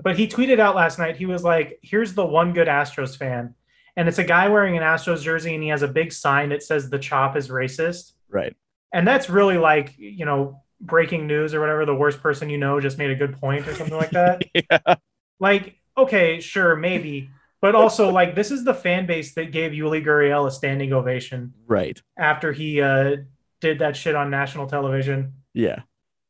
[0.04, 1.18] But he tweeted out last night.
[1.18, 3.56] He was like, "Here's the one good Astros fan,"
[3.98, 6.64] and it's a guy wearing an Astros jersey, and he has a big sign that
[6.64, 8.56] says "The Chop is racist." Right.
[8.94, 11.86] And that's really like you know breaking news or whatever.
[11.86, 14.96] The worst person you know just made a good point or something like that Yeah.
[15.40, 17.30] like okay sure maybe
[17.62, 21.54] but also like this is the fan base that gave Yuli Gurriel a standing ovation
[21.68, 22.02] right.
[22.18, 23.18] after he uh,
[23.62, 25.82] did that shit on national television Yeah.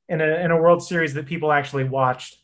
[0.09, 2.37] In a in a World Series that people actually watched.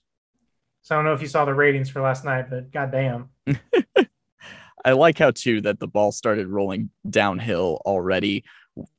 [0.82, 3.30] So I don't know if you saw the ratings for last night, but goddamn.
[4.84, 8.44] I like how too that the ball started rolling downhill already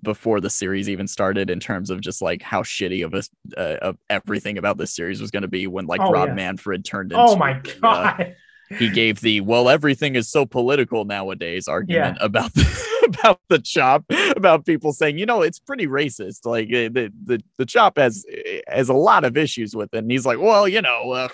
[0.03, 3.79] before the series even started in terms of just like how shitty of a uh,
[3.81, 6.35] of everything about this series was going to be when like Oh, Rob yeah.
[6.35, 8.37] Manfred turned into Oh my uh, god.
[8.79, 14.05] He gave the well everything is so political nowadays argument about the about the chop
[14.37, 18.25] about people saying you know it's pretty racist like eh, the the, the chop has
[18.69, 19.99] has a lot of issues with it.
[19.99, 21.29] And he's like well you know uh,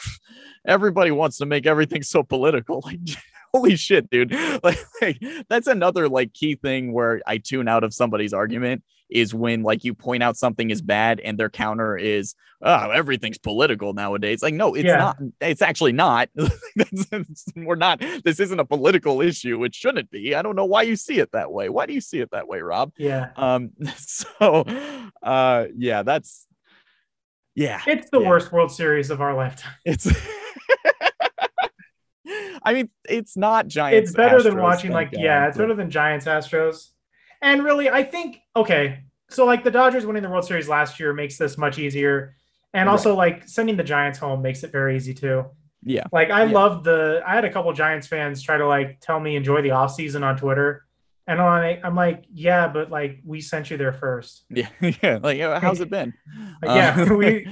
[0.66, 2.84] everybody wants to make everything so political.
[2.88, 3.00] Like
[3.52, 4.32] holy shit dude
[4.62, 9.34] like, like that's another like key thing where i tune out of somebody's argument is
[9.34, 13.94] when like you point out something is bad and their counter is oh everything's political
[13.94, 14.96] nowadays like no it's Yeah.
[14.98, 16.28] not it's actually not
[17.56, 20.94] we're not this isn't a political issue it shouldn't be i don't know why you
[20.94, 23.30] see it that way why do you see it that way rob Yeah.
[23.36, 24.64] um so
[25.22, 26.46] uh yeah that's
[27.54, 28.28] yeah It's the Yeah.
[28.28, 29.72] worst World Series of our lifetime.
[29.86, 30.06] it's
[32.62, 36.26] i mean it's not giants It's better than watching like yeah, it's better than Giants
[36.26, 36.88] Astros.
[37.40, 41.12] And really, I think okay, so like the Dodgers winning the World Series last year
[41.12, 42.34] makes this much easier.
[42.74, 45.46] And also like sending the Giants home makes it very easy too.
[45.82, 46.52] yeah Like I Yeah.
[46.52, 49.70] love the I had a couple Giants fans try to like tell me enjoy the
[49.70, 50.84] off season on Twitter.
[51.26, 54.44] And I'm like, yeah, but like we sent you there first.
[54.50, 56.12] yeah yeah like how's it been
[56.62, 57.46] Like, yeah, Uh, we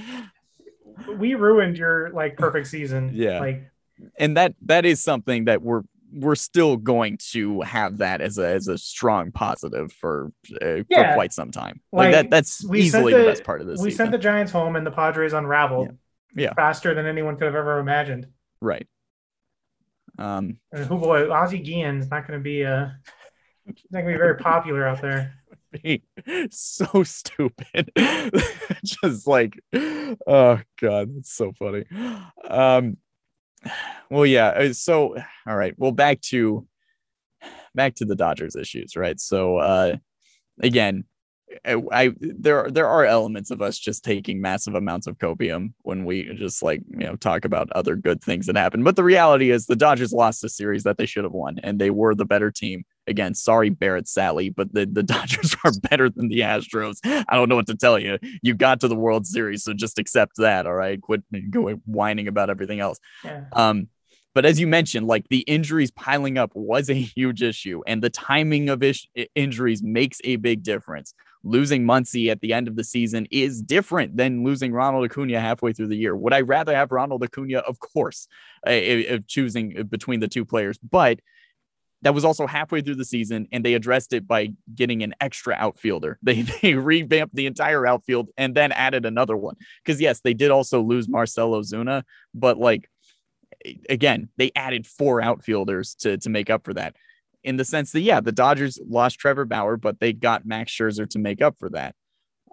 [1.16, 3.10] we ruined your like perfect season.
[3.14, 3.38] Yeah.
[3.40, 3.70] Like
[4.18, 5.82] and that that is something that we're
[6.12, 10.30] we're still going to have that as a as a strong positive for
[10.62, 11.10] uh, Yeah.
[11.10, 11.80] for quite some time.
[11.92, 14.06] Like, Like, that that's we easily the, the- best part of this we season.
[14.06, 15.96] sent the Giants home and the Padres unraveled
[16.34, 16.54] Yeah.
[16.54, 18.28] faster than anyone could have ever imagined.
[18.60, 18.86] right.
[20.18, 22.86] Um And who boy, Ozzie Guillen's not going to be uh,
[23.90, 25.34] not going to be very popular out there.
[26.50, 27.90] so stupid.
[28.84, 31.84] Just like oh god, it's so funny.
[32.48, 32.96] Um
[34.10, 36.66] well yeah, uh, so all right, well back to
[37.74, 39.20] back to the Dodgers issues, right?
[39.20, 39.96] So uh
[40.62, 41.04] again,
[41.64, 46.04] I, I there there are elements of us just taking massive amounts of copium when
[46.04, 48.82] we just like you know talk about other good things that happen.
[48.82, 51.78] But the reality is the Dodgers lost a series that they should have won, and
[51.78, 52.84] they were the better team.
[53.06, 56.98] Again, sorry Barrett Sally, but the, the Dodgers are better than the Astros.
[57.04, 58.18] I don't know what to tell you.
[58.42, 60.66] You got to the World Series, so just accept that.
[60.66, 62.98] All right, quit going whining about everything else.
[63.24, 63.44] Yeah.
[63.52, 63.88] Um,
[64.36, 68.10] but as you mentioned, like the injuries piling up was a huge issue, and the
[68.10, 71.14] timing of ish- injuries makes a big difference.
[71.42, 75.72] Losing Muncy at the end of the season is different than losing Ronald Acuna halfway
[75.72, 76.14] through the year.
[76.14, 77.60] Would I rather have Ronald Acuna?
[77.60, 78.28] Of course,
[78.66, 78.72] uh,
[79.14, 81.20] of choosing between the two players, but
[82.06, 85.56] that was also halfway through the season, and they addressed it by getting an extra
[85.58, 86.20] outfielder.
[86.22, 89.56] They they revamped the entire outfield and then added another one.
[89.84, 92.88] Because yes, they did also lose Marcell Ozuna, but like
[93.90, 96.94] again, they added four outfielders to to make up for that.
[97.42, 101.10] In the sense that yeah, the Dodgers lost Trevor Bauer, but they got Max Scherzer
[101.10, 101.96] to make up for that.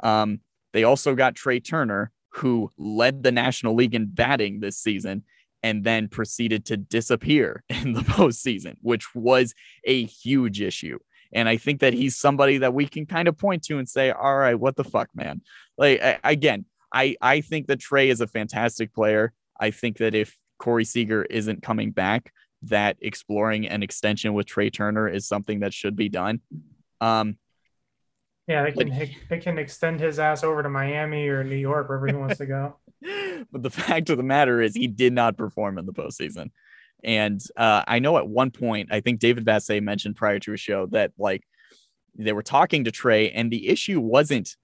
[0.01, 0.39] Um,
[0.71, 5.25] they also got Trey Turner, who led the National League in batting this season,
[5.63, 9.55] and then proceeded to disappear in the postseason, which was
[9.85, 10.99] a huge issue.
[11.33, 14.11] And I think that he's somebody that we can kind of point to and say,
[14.11, 15.41] all right, what the fuck, man?
[15.77, 19.33] Like I, again, I I think that Trey is a fantastic player.
[19.59, 22.31] I think that if Corey Seager isn't coming back,
[22.63, 26.41] that exploring an extension with Trey Turner is something that should be done.
[27.01, 27.37] Um,
[28.47, 32.07] Yeah, they can they can extend his ass over to Miami or New York, wherever
[32.07, 32.75] he wants to go.
[33.51, 36.51] but the fact of the matter is, he did not perform in the postseason.
[37.03, 40.57] And uh, I know at one point, I think David Vassegh mentioned prior to a
[40.57, 41.43] show that like
[42.15, 44.55] they were talking to Trey, and the issue wasn't.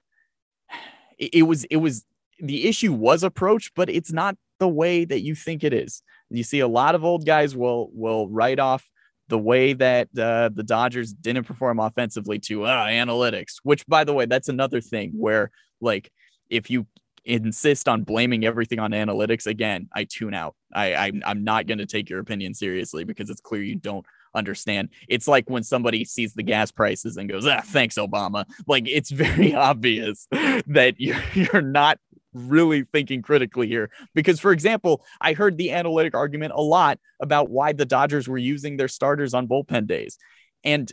[1.17, 2.05] It, it was it was
[2.39, 6.01] the issue was approached, but it's not the way that you think it is.
[6.29, 8.87] You see, a lot of old guys will will write off
[9.27, 13.55] the way that uh, the Dodgers didn't perform offensively to uh, analytics.
[13.63, 16.11] Which, by the way, that's another thing where like
[16.49, 16.87] if you
[17.29, 20.55] insist on blaming everything on analytics again i tune out.
[20.73, 24.05] I i'm, I'm not going to take your opinion seriously because it's clear you don't
[24.35, 24.89] understand.
[25.07, 28.45] It's like when somebody sees the gas prices and goes ah thanks obama.
[28.67, 31.99] Like it's very obvious that you're, you're not
[32.33, 33.89] really thinking critically here.
[34.13, 38.37] Because for example i heard the analytic argument a lot about why the dodgers were
[38.37, 40.17] using their starters on bullpen days.
[40.63, 40.91] And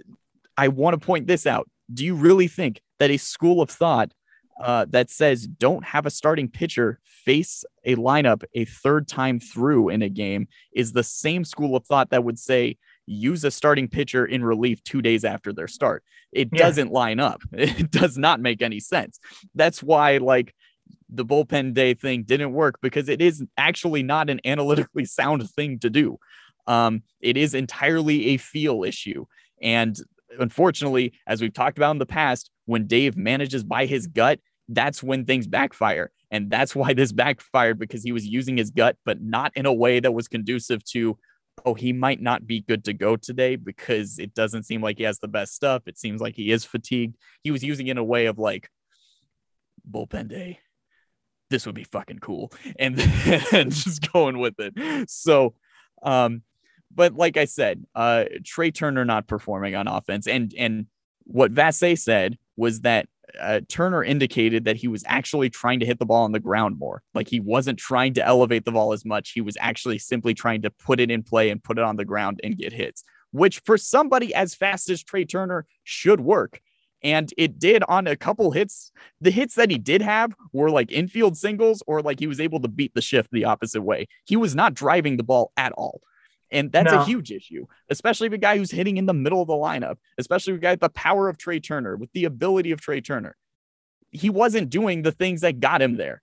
[0.56, 1.68] i want to point this out.
[1.92, 4.12] Do you really think that a school of thought
[4.62, 9.88] uh, that says don't have a starting pitcher face a lineup a third time through
[9.90, 12.76] in a game is the same school of thought that would say
[13.06, 16.02] use a starting pitcher in relief two days after their start.
[16.32, 16.58] It Yeah.
[16.64, 17.40] doesn't line up.
[17.52, 19.20] It does not make any sense.
[19.54, 20.54] That's why, like,
[21.08, 25.78] the bullpen day thing didn't work because it is actually not an analytically sound thing
[25.80, 26.18] to do.
[26.66, 29.26] Um, it is entirely a feel issue.
[29.62, 29.96] And
[30.40, 34.38] unfortunately, as we've talked about in the past, when Dave manages by his gut,
[34.68, 36.10] that's when things backfire.
[36.30, 39.72] And that's why this backfired because he was using his gut, but not in a
[39.72, 41.18] way that was conducive to,
[41.64, 45.04] oh, he might not be good to go today because it doesn't seem like he
[45.04, 45.82] has the best stuff.
[45.86, 47.16] It seems like he is fatigued.
[47.42, 48.68] He was using it in a way of like,
[49.88, 50.58] bullpen day.
[51.48, 52.52] This would be fucking cool.
[52.78, 55.08] And then just going with it.
[55.08, 55.54] So,
[56.02, 56.42] um,
[56.94, 60.86] but like I said, uh, Trey Turner not performing on offense, and and
[61.24, 63.06] what Vassegh said was that
[63.40, 66.78] uh, Turner indicated that he was actually trying to hit the ball on the ground
[66.78, 67.02] more.
[67.14, 69.32] Like he wasn't trying to elevate the ball as much.
[69.32, 72.04] He was actually simply trying to put it in play and put it on the
[72.04, 76.60] ground and get hits, which for somebody as fast as Trey Turner should work.
[77.02, 78.90] And it did on a couple hits.
[79.20, 82.60] The hits that he did have were like infield singles or like he was able
[82.60, 84.08] to beat the shift the opposite way.
[84.24, 86.00] He was not driving the ball at all.
[86.50, 87.00] And that's No.
[87.00, 89.96] a huge issue, especially with a guy who's hitting in the middle of the lineup,
[90.18, 93.36] especially with guy with the power of Trey Turner, with the ability of Trey Turner.
[94.10, 96.22] He wasn't doing the things that got him there.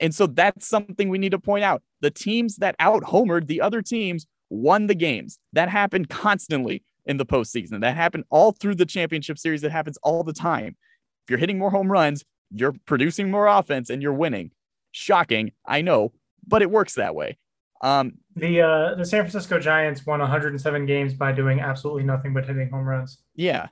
[0.00, 1.82] And so that's something we need to point out.
[2.00, 5.38] The teams that out homered the other teams won the games.
[5.52, 7.80] That happened constantly in the postseason.
[7.80, 9.62] That happened all through the championship series.
[9.62, 10.76] It happens all the time.
[11.24, 14.50] If you're hitting more home runs, you're producing more offense and you're winning.
[14.90, 16.12] Shocking, I know,
[16.46, 17.38] but it works that way.
[17.80, 22.46] Um, The uh, the San Francisco Giants won 107 games by doing absolutely nothing but
[22.46, 23.18] hitting home runs.
[23.34, 23.68] yeah.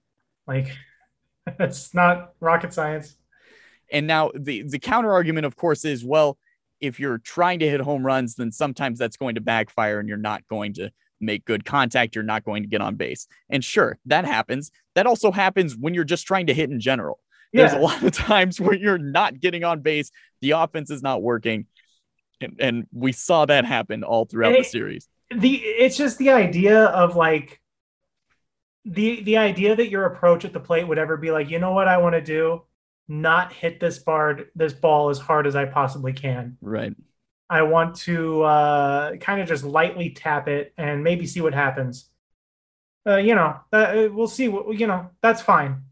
[0.46, 0.74] Like
[1.58, 3.16] it's not rocket science.
[3.92, 6.38] And now the the counter argument, of course, is well,
[6.80, 10.18] if you're trying to hit home runs, then sometimes that's going to backfire and you're
[10.18, 10.90] not going to
[11.20, 12.14] make good contact.
[12.14, 13.26] You're not going to get on base.
[13.50, 14.70] And sure, that happens.
[14.94, 17.18] That also happens when you're just trying to hit in general.
[17.52, 20.10] There's a lot of times where you're not getting on base,
[20.42, 21.66] the offense is not working.
[22.40, 25.08] And, and we saw that happen all throughout the series.
[25.34, 27.60] the it's just the idea of like
[28.84, 31.72] the the idea that your approach at the plate would ever be like, you know
[31.72, 32.62] what I want to do?
[33.08, 36.56] Not hit this bar this ball as hard as I possibly can.
[36.60, 36.94] Right.
[37.50, 42.08] I want to uh, kind of just lightly tap it and maybe see what happens.
[43.06, 44.44] Uh, you know, uh, we'll see.
[44.44, 45.84] You know, that's fine.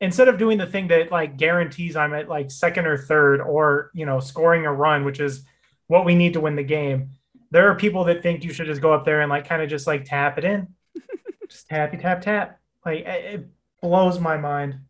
[0.00, 3.90] Instead of doing the thing that like guarantees I'm at like second or third, or
[3.94, 5.44] you know, scoring a run, which is
[5.88, 7.10] what we need to win the game.
[7.50, 9.68] There are people that think you should just go up there and like kind of
[9.68, 10.68] just like tap it in,
[11.48, 12.60] just tappy tap tap.
[12.84, 13.46] Like it
[13.80, 14.80] blows my mind.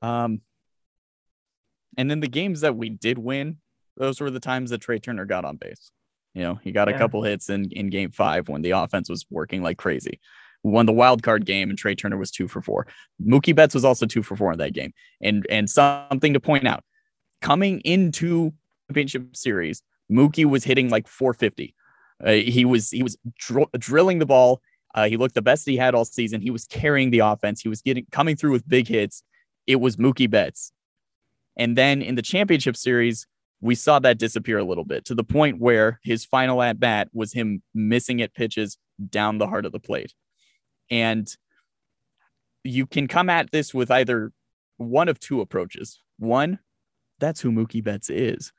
[0.00, 0.40] Um,
[1.96, 3.58] and then the games that we did win,
[3.96, 5.90] those were the times that Trey Turner got on base.
[6.34, 9.26] You know, he got a couple hits in, in game five when the offense was
[9.28, 10.20] working like crazy.
[10.62, 12.86] We won the wild card game and Trey Turner was two for four.
[13.20, 14.92] Mookie Betts was also two for four in that game.
[15.20, 16.84] And and something to point out,
[17.40, 18.52] coming into
[18.88, 21.74] championship series, Mookie was hitting like 450.
[22.24, 24.60] Uh, he was he was dr- drilling the ball.
[24.94, 26.40] Uh, he looked the best he had all season.
[26.40, 27.60] He was carrying the offense.
[27.60, 29.22] He was getting coming through with big hits.
[29.66, 30.72] It was Mookie Betts.
[31.56, 33.26] And then in the championship series,
[33.60, 37.08] we saw that disappear a little bit to the point where his final at bat
[37.12, 38.78] was him missing at pitches
[39.10, 40.14] down the heart of the plate.
[40.90, 41.28] And
[42.64, 44.32] you can come at this with either
[44.76, 46.00] one of two approaches.
[46.18, 46.60] One,
[47.18, 48.52] that's who Mookie Betts is,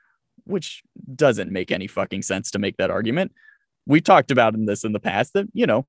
[0.50, 0.84] which
[1.16, 3.32] doesn't make any fucking sense to make that argument.
[3.86, 5.86] We've talked about in this in the past that, you know,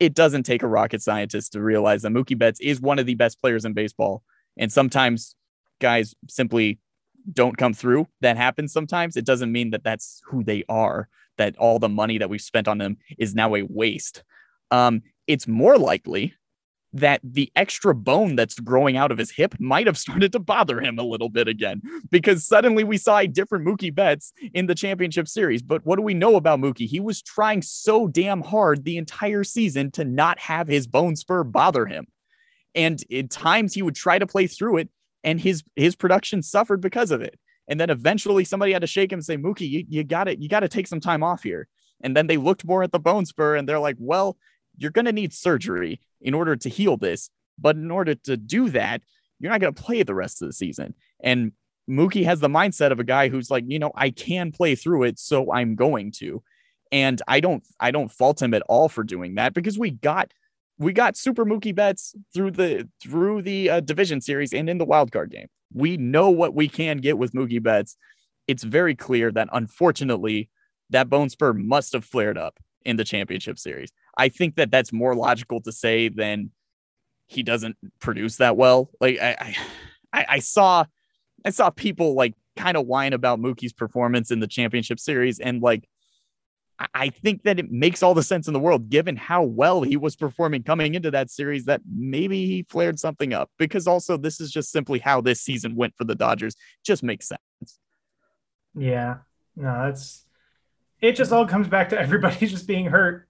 [0.00, 3.14] it doesn't take a rocket scientist to realize that Mookie Betts is one of the
[3.14, 4.22] best players in baseball.
[4.56, 5.36] And sometimes
[5.80, 6.78] guys simply
[7.32, 8.08] don't come through.
[8.20, 9.16] That happens sometimes.
[9.16, 12.68] It doesn't mean that that's who they are, that all the money that we've spent
[12.68, 14.24] on them is now a waste.
[14.70, 16.34] Um, it's more likely
[16.92, 20.80] that the extra bone that's growing out of his hip might have started to bother
[20.80, 21.80] him a little bit again
[22.10, 25.62] because suddenly we saw a different Mookie Betts in the championship series.
[25.62, 26.86] But what do we know about Mookie?
[26.86, 31.44] He was trying so damn hard the entire season to not have his bone spur
[31.44, 32.06] bother him.
[32.74, 34.88] And at times he would try to play through it
[35.24, 37.38] and his his production suffered because of it.
[37.68, 40.40] And then eventually somebody had to shake him and say, Mookie, you, you got it,
[40.40, 41.68] you got to take some time off here.
[42.02, 44.36] And then they looked more at the bone spur and they're like, well,
[44.76, 47.30] you're going to need surgery in order to heal this.
[47.58, 49.02] But in order to do that,
[49.38, 50.94] you're not going to play the rest of the season.
[51.22, 51.52] And
[51.88, 55.04] Mookie has the mindset of a guy who's like, you know, I can play through
[55.04, 56.42] it, so I'm going to.
[56.90, 60.32] And I don't I don't fault him at all for doing that because we got
[60.78, 64.84] we got super Mookie Betts through the through the uh, division series and in the
[64.84, 65.48] wild card game.
[65.72, 67.96] We know what we can get with Mookie Betts.
[68.46, 70.50] It's very clear that unfortunately
[70.90, 73.90] that bone spur must have flared up in the championship series.
[74.16, 76.50] I think that that's more logical to say than
[77.26, 78.90] he doesn't produce that well.
[79.00, 79.56] Like I,
[80.12, 80.84] I, I saw,
[81.44, 85.62] I saw people like kind of whine about Mookie's performance in the championship series, and
[85.62, 85.88] like
[86.94, 89.96] I think that it makes all the sense in the world given how well he
[89.96, 94.40] was performing coming into that series that maybe he flared something up because also this
[94.40, 96.56] is just simply how this season went for the Dodgers.
[96.84, 97.78] Just makes sense.
[98.74, 99.18] Yeah.
[99.54, 100.24] No, that's
[101.00, 103.28] it just all comes back to everybody just being hurt.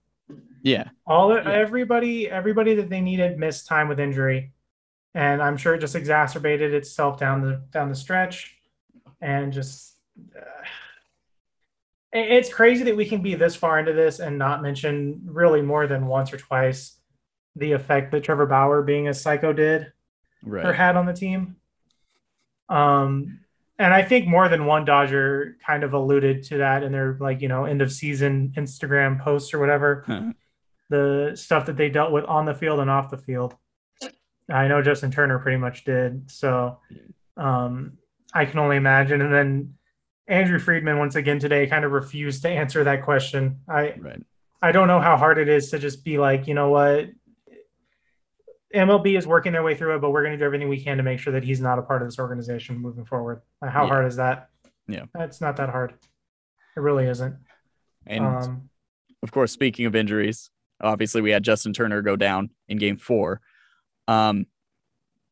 [0.62, 0.88] Yeah.
[1.06, 4.52] All everybody everybody that they needed missed time with injury.
[5.14, 8.56] And I'm sure it just exacerbated itself down the down the stretch
[9.20, 9.96] and just
[10.36, 10.40] uh,
[12.12, 15.86] it's crazy that we can be this far into this and not mention really more
[15.86, 16.98] than once or twice
[17.56, 19.92] the effect that Trevor Bauer being a psycho did
[20.44, 20.66] Right.
[20.66, 21.56] or had on the team.
[22.68, 23.40] Um,
[23.78, 27.40] and I think more than one Dodger kind of alluded to that in their like
[27.40, 30.04] you know end of season Instagram posts or whatever.
[30.06, 30.32] Huh.
[30.92, 33.56] The stuff that they dealt with on the field and off the field.
[34.50, 36.30] I know Justin Turner pretty much did.
[36.30, 36.80] So
[37.38, 37.96] um,
[38.34, 39.22] I can only imagine.
[39.22, 39.74] And then
[40.28, 43.60] Andrew Friedman once again today kind of refused to answer that question.
[43.66, 44.22] I Right.
[44.60, 47.08] I don't know how hard it is to just be like, you know what,
[48.74, 50.98] MLB is working their way through it, but we're going to do everything we can
[50.98, 53.40] to make sure that he's not a part of this organization moving forward.
[53.62, 53.88] How Yeah.
[53.88, 54.50] hard is that?
[54.86, 55.06] Yeah.
[55.14, 55.94] That's not that hard.
[56.76, 57.36] It really isn't.
[58.06, 58.68] And um,
[59.22, 60.50] of course, speaking of injuries,
[60.82, 63.40] obviously we had Justin Turner go down in game four.
[64.08, 64.46] Um,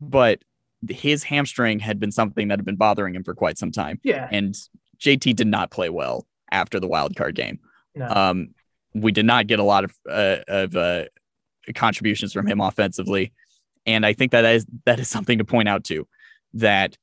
[0.00, 0.42] but
[0.88, 4.00] his hamstring had been something that had been bothering him for quite some time.
[4.02, 4.28] yeah.
[4.30, 4.54] And
[4.98, 7.58] JT did not play well after the wild card game.
[7.94, 8.08] No.
[8.08, 8.54] Um,
[8.94, 11.04] we did not get a lot of uh, of uh,
[11.74, 13.32] contributions from him offensively,
[13.86, 16.08] and I think that is that is something to point out too.
[16.54, 16.96] That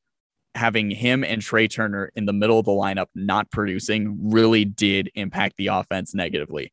[0.54, 5.12] having him and Trey Turner in the middle of the lineup not producing really did
[5.16, 6.72] impact the offense negatively.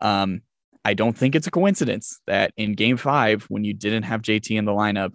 [0.00, 0.42] Um,
[0.86, 4.56] I don't think it's a coincidence that in Game Five, when you didn't have JT
[4.56, 5.14] in the lineup,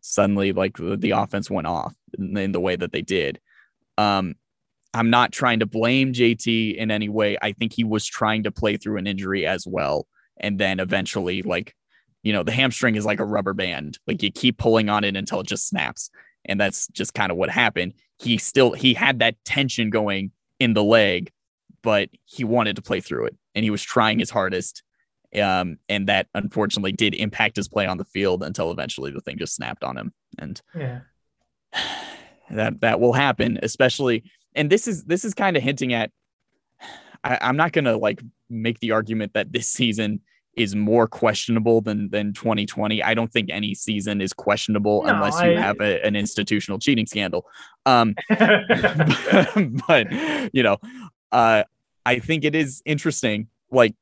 [0.00, 3.38] suddenly like the, the offense went off in, in the way that they did.
[3.98, 4.36] Um,
[4.94, 7.36] I'm not trying to blame JT in any way.
[7.42, 10.06] I think he was trying to play through an injury as well.
[10.38, 11.74] And then eventually, like,
[12.22, 13.98] you know, the hamstring is like a rubber band.
[14.06, 16.08] Like you keep pulling on it until it just snaps.
[16.46, 17.92] And that's just kind of what happened.
[18.18, 21.30] He still he had that tension going in the leg,
[21.82, 24.82] but he wanted to play through it and he was trying his hardest.
[25.40, 29.38] Um, and that unfortunately did impact his play on the field until eventually the thing
[29.38, 30.12] just snapped on him.
[30.38, 31.00] And yeah.
[32.50, 34.24] that that will happen especially
[34.54, 36.10] and this is this is kind of hinting at
[37.22, 40.20] I, i'm not gonna like make the argument that this season
[40.56, 45.40] is more questionable than than 2020 i don't think any season is questionable No, unless
[45.40, 47.46] you I- have a, an institutional cheating scandal
[47.86, 48.14] um
[49.86, 50.08] but
[50.52, 50.78] you know
[51.30, 51.62] uh
[52.10, 53.94] i think it is interesting like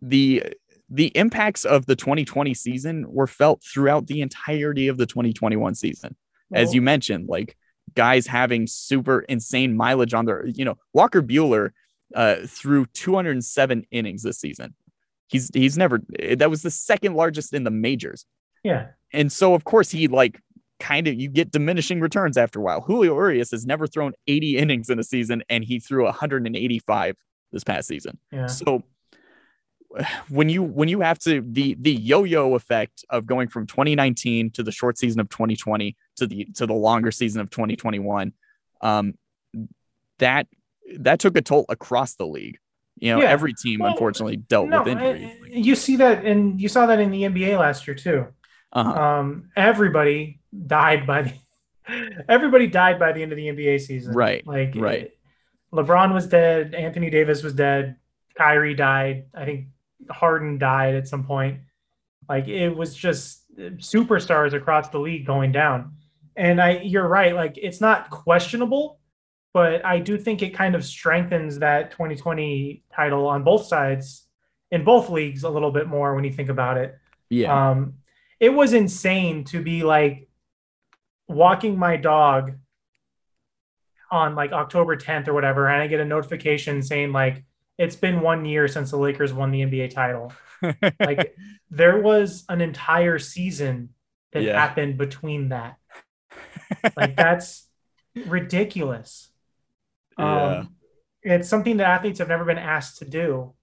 [0.00, 0.42] the
[0.90, 6.14] the impacts of the 2020 season were felt throughout the entirety of the 2021 season
[6.52, 7.56] as you mentioned, like
[7.94, 11.70] guys having super insane mileage on their, you know, Walker Buehler
[12.14, 14.74] uh, threw 207 innings this season.
[15.28, 16.02] He's he's never
[16.36, 18.26] that was the second largest in the majors.
[18.62, 18.88] yeah.
[19.14, 20.40] And so of course he like
[20.78, 22.82] kind of you get diminishing returns after a while.
[22.82, 27.16] Julio Urias has never thrown 80 innings in a season and he threw 185
[27.52, 28.18] this past season.
[28.32, 28.46] Yeah.
[28.46, 28.82] So
[30.30, 34.62] when you when you have to the the yo-yo effect of going from 2019 to
[34.62, 38.32] the short season of 2020 to the to the longer season of 2021
[38.80, 39.12] um
[40.18, 40.46] that
[40.96, 42.58] that took a toll across the league
[42.96, 43.28] you know Yeah.
[43.28, 46.98] every team Well, unfortunately dealt No, with injury you see that, and you saw that
[46.98, 48.28] in the NBA last year too.
[48.72, 48.90] uh-huh.
[48.98, 54.14] Um, everybody died by the everybody died by the end of the NBA season.
[54.14, 55.10] Right, Like right.
[55.72, 56.74] LeBron was dead.
[56.74, 57.96] Anthony Davis was dead.
[58.36, 59.26] Kyrie died.
[59.34, 59.68] I think
[60.10, 61.60] Harden died at some point.
[62.28, 65.96] Like it was just superstars across the league going down.
[66.36, 67.34] And I, you're right.
[67.34, 69.00] Like it's not questionable,
[69.52, 74.26] but I do think it kind of strengthens that 2020 title on both sides
[74.70, 76.98] in both leagues a little bit more when you think about it.
[77.28, 77.94] yeah Um,
[78.40, 80.28] it was insane to be like
[81.28, 82.52] walking my dog
[84.12, 87.42] on like October 10th or whatever, and I get a notification saying like
[87.78, 90.32] it's been one year since the Lakers won the NBA title.
[91.00, 91.34] Like
[91.70, 93.88] there was an entire season
[94.32, 94.52] that Yeah.
[94.60, 95.76] happened between that.
[96.96, 97.68] Like that's
[98.14, 99.32] ridiculous.
[100.18, 100.58] Yeah.
[100.58, 100.76] Um,
[101.22, 103.54] it's something that athletes have never been asked to do.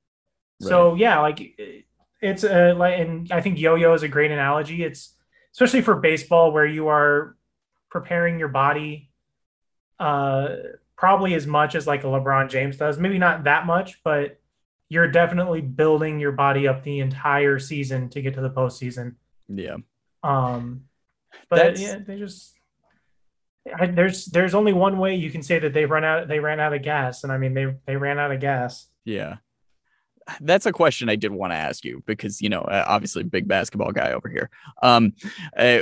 [0.61, 1.57] So yeah, like
[2.21, 4.83] it's a like, and I think yo-yo is a great analogy.
[4.83, 5.15] It's
[5.53, 7.37] especially for baseball where you are
[7.89, 9.08] preparing your body,
[9.99, 10.55] uh,
[10.95, 12.97] probably as much as like a LeBron James does.
[12.97, 14.39] Maybe not that much, but
[14.89, 19.15] you're definitely building your body up the entire season to get to the postseason.
[19.47, 19.77] Yeah.
[20.23, 20.85] Um,
[21.49, 22.55] but That's- yeah, they just
[23.77, 26.59] I, there's there's only one way you can say that they run out they ran
[26.59, 28.87] out of gas, and I mean they they ran out of gas.
[29.05, 29.37] Yeah.
[30.41, 33.47] That's a question I did want to ask you because, you know, uh, obviously big
[33.47, 34.51] basketball guy over here.
[34.83, 35.13] Um,
[35.57, 35.79] uh,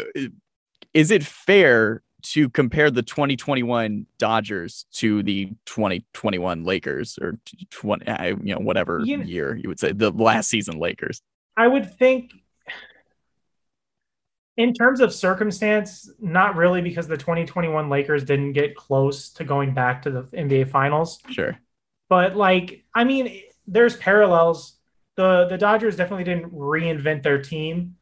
[0.94, 7.38] is it fair to compare the 2021 Dodgers to the 2021 Lakers or
[7.70, 11.22] 20, uh, you know, whatever You- year you would say the last season Lakers?
[11.56, 12.32] I would think,
[14.58, 19.74] in terms of circumstance, not really because the 2021 Lakers didn't get close to going
[19.74, 21.20] back to the NBA Finals.
[21.30, 21.58] Sure.
[22.10, 24.74] But like, I mean, there's parallels.
[25.16, 27.98] the The Dodgers definitely didn't reinvent their team,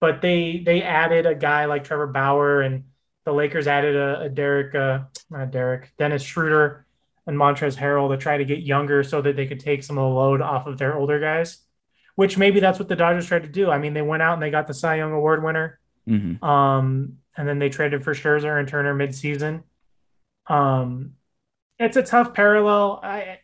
[0.00, 2.84] but they they added a guy like Trevor Bauer, and
[3.30, 5.00] the Lakers added a, a Derek, uh,
[5.30, 6.84] not Derek, Dennis Schroeder,
[7.28, 10.02] and Montrezl Harrell to try to get younger so that they could take some of
[10.02, 11.58] the load off of their older guys.
[12.16, 13.70] Which maybe that's what the Dodgers tried to do.
[13.70, 15.78] I mean, they went out and they got the Cy Young Award winner.
[16.08, 19.62] hmm Um, and then they traded for Scherzer and Turner midseason.
[20.48, 21.12] Um,
[21.78, 22.98] it's a tough parallel.
[23.02, 23.38] I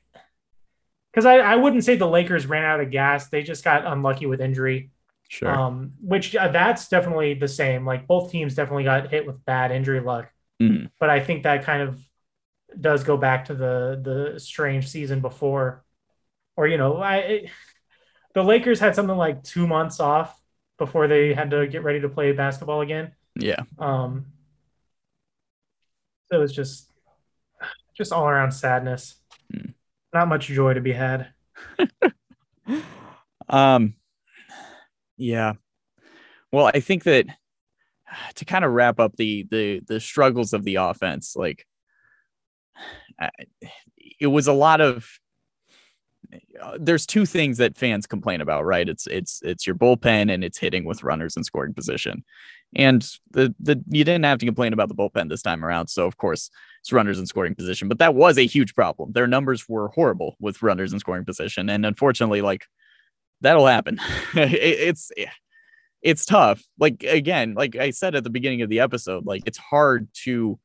[1.12, 3.28] because I, I wouldn't say the Lakers ran out of gas.
[3.28, 4.90] They just got unlucky with injury.
[5.28, 5.50] Sure.
[5.50, 7.84] Um, which uh, that's definitely the same.
[7.84, 10.30] Like both teams definitely got hit with bad injury luck.
[10.62, 10.90] Mhm.
[10.98, 12.00] But I think that kind of
[12.80, 15.84] does go back to the the strange season before,
[16.56, 17.50] or you know, I it,
[18.34, 20.40] the Lakers had something like two months off
[20.78, 23.12] before they had to get ready to play basketball again.
[23.34, 23.62] Yeah.
[23.78, 24.26] Um,
[26.30, 26.90] so it was just,
[27.96, 29.16] just all around sadness.
[29.50, 29.70] Hmm.
[30.12, 31.28] Not much joy to be had.
[33.48, 33.94] Um,
[35.16, 35.54] yeah.
[36.52, 37.26] Well, I think that
[38.36, 41.66] to kind of wrap up the the the struggles of the offense, like
[44.20, 45.08] it was a lot of.
[46.78, 48.88] There's two things that fans complain about, right?
[48.88, 52.24] It's it's it's your bullpen and it's hitting with runners in scoring position,
[52.74, 55.86] and the the you didn't have to complain about the bullpen this time around.
[55.86, 56.50] So of course
[56.80, 59.12] it's runners in scoring position, but that was a huge problem.
[59.12, 62.66] Their numbers were horrible with runners in scoring position, and unfortunately, like
[63.40, 63.98] that'll happen.
[64.34, 64.52] It-
[64.88, 65.10] it's
[66.02, 66.62] it's tough.
[66.78, 70.58] Like again, like I said at the beginning of the episode, like it's hard to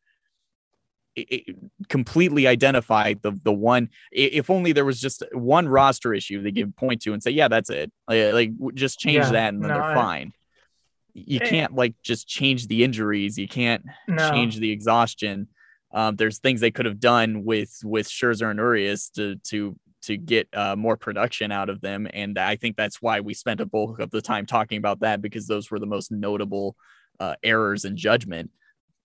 [1.18, 1.46] i- i-
[1.90, 3.90] completely identify the the one.
[4.12, 7.48] If only there was just one roster issue they could point to and say, yeah,
[7.48, 7.92] that's it.
[8.08, 10.34] Like, like, just change Yeah, that and then no, they're I- fine.
[11.14, 13.38] You can't like just change the injuries.
[13.38, 15.50] You can't No, change the exhaustion.
[15.94, 20.18] Um, there's things they could have done with with Scherzer and Urias to to to
[20.18, 23.66] get uh, more production out of them, and I think that's why we spent a
[23.66, 26.76] bulk of the time talking about that because those were the most notable
[27.20, 28.50] uh, errors in judgment.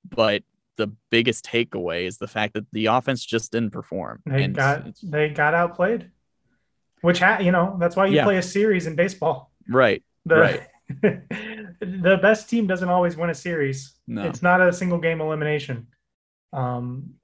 [0.08, 0.42] But
[0.76, 4.22] the biggest takeaway is the fact that the offense just didn't perform.
[4.26, 6.10] they and got they got outplayed.
[7.02, 8.24] Which ha- you know that's why you Yeah.
[8.24, 9.52] play a series in baseball.
[9.68, 10.62] right, The, Right.
[11.80, 13.94] the best team doesn't always win a series.
[14.06, 15.88] no, It's not a single game elimination.
[16.52, 17.14] Um,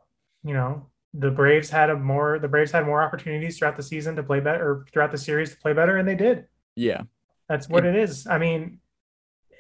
[0.44, 4.16] you know, the Braves had a more the Braves had more opportunities throughout the season
[4.16, 6.46] to play better or throughout the series to play better, and they did.
[6.74, 7.02] yeah,
[7.48, 8.26] That's what it is.
[8.26, 8.78] I mean,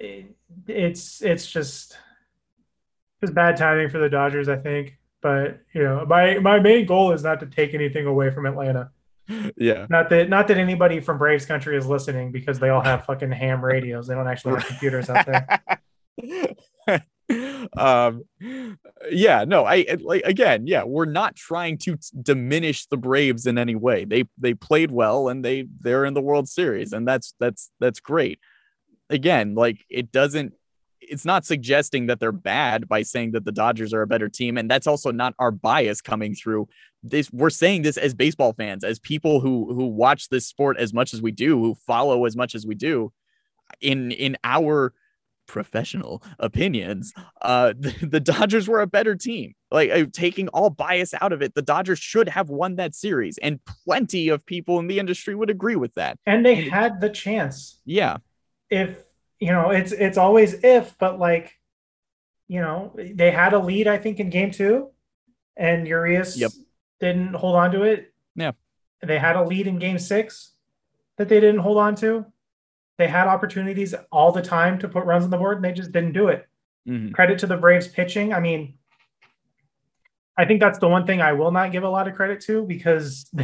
[0.00, 0.34] it,
[0.66, 1.96] it's it's just
[3.20, 4.98] just bad timing for the Dodgers, I think.
[5.20, 8.90] But you know, my my main goal is not to take anything away from Atlanta.
[9.56, 13.04] yeah, Not that not that anybody from Braves country is listening because they all have
[13.04, 14.06] fucking ham radios.
[14.06, 17.04] They don't actually have computers out there.
[17.76, 18.24] um
[19.10, 23.58] yeah no i like again yeah we're not trying to t- diminish the braves in
[23.58, 24.04] any way.
[24.04, 28.00] They they played well and they they're in the world series and that's that's that's
[28.00, 28.40] great.
[29.10, 30.54] Again like it doesn't
[31.00, 34.56] it's not suggesting that they're bad by saying that the dodgers are a better team
[34.56, 36.68] and that's also not our bias coming through
[37.02, 40.94] this we're saying this as baseball fans as people who who watch this sport as
[40.94, 43.12] much as we do who follow as much as we do.
[43.80, 44.92] In in our
[45.46, 47.12] professional opinions,
[47.42, 49.54] uh, the, the Dodgers were a better team.
[49.70, 53.38] Like uh, taking all bias out of it, the Dodgers should have won that series,
[53.38, 56.18] and plenty of people in the industry would agree with that.
[56.26, 57.80] And they And it- had the chance.
[57.84, 58.18] Yeah,
[58.70, 58.98] If
[59.40, 61.58] you know, it's it's always if, but like,
[62.48, 64.90] you know, they had a lead, I think, in game two,
[65.56, 66.50] and Urias Yep.
[67.00, 68.12] didn't hold on to it.
[68.36, 68.52] Yeah.
[69.02, 70.52] They had a lead in game six
[71.16, 72.26] that they didn't hold on to.
[72.98, 75.92] They had opportunities all the time to put runs on the board, and they just
[75.92, 76.46] didn't do it.
[76.88, 77.12] Mhm.
[77.14, 78.32] Credit to the Braves pitching.
[78.32, 78.74] I mean,
[80.36, 82.64] I think that's the one thing I will not give a lot of credit to
[82.66, 83.30] because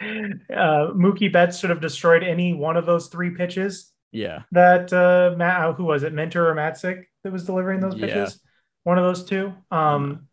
[0.00, 4.42] uh, Mookie Betts should have destroyed any one of those three pitches Yeah.
[4.52, 8.08] that uh, Matt, uh, who was it, Minter or Matzek that was delivering those pitches?
[8.10, 8.24] Yeah.
[8.24, 8.40] pitches?
[8.84, 9.54] One of those two.
[9.70, 10.28] Um,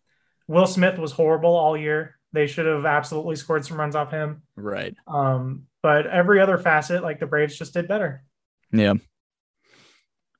[0.48, 2.18] Will Smith was horrible all year.
[2.34, 4.42] They should have absolutely scored some runs off him.
[4.56, 4.96] Right.
[5.08, 8.24] Um, but every other facet, like the Braves, just did better.
[8.72, 8.94] Yeah.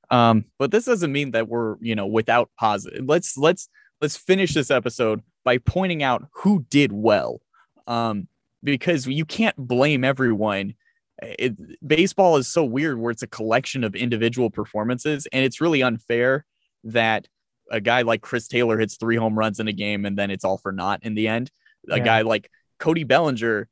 [0.10, 3.06] Um, but this doesn't mean that we're, you know, without positive.
[3.06, 3.70] Let's let's
[4.02, 7.42] let's finish this episode by pointing out who did well.
[7.88, 8.28] Um,
[8.64, 10.76] because you can't blame everyone.
[11.22, 11.56] It,
[11.86, 16.46] baseball is so weird where it's a collection of individual performances, and it's really unfair
[16.84, 17.28] that
[17.72, 20.44] a guy like Chris Taylor hits three home runs in a game and then it's
[20.44, 21.50] all for naught in the end.
[21.90, 22.04] A Yeah.
[22.04, 23.70] guy like Cody Bellinger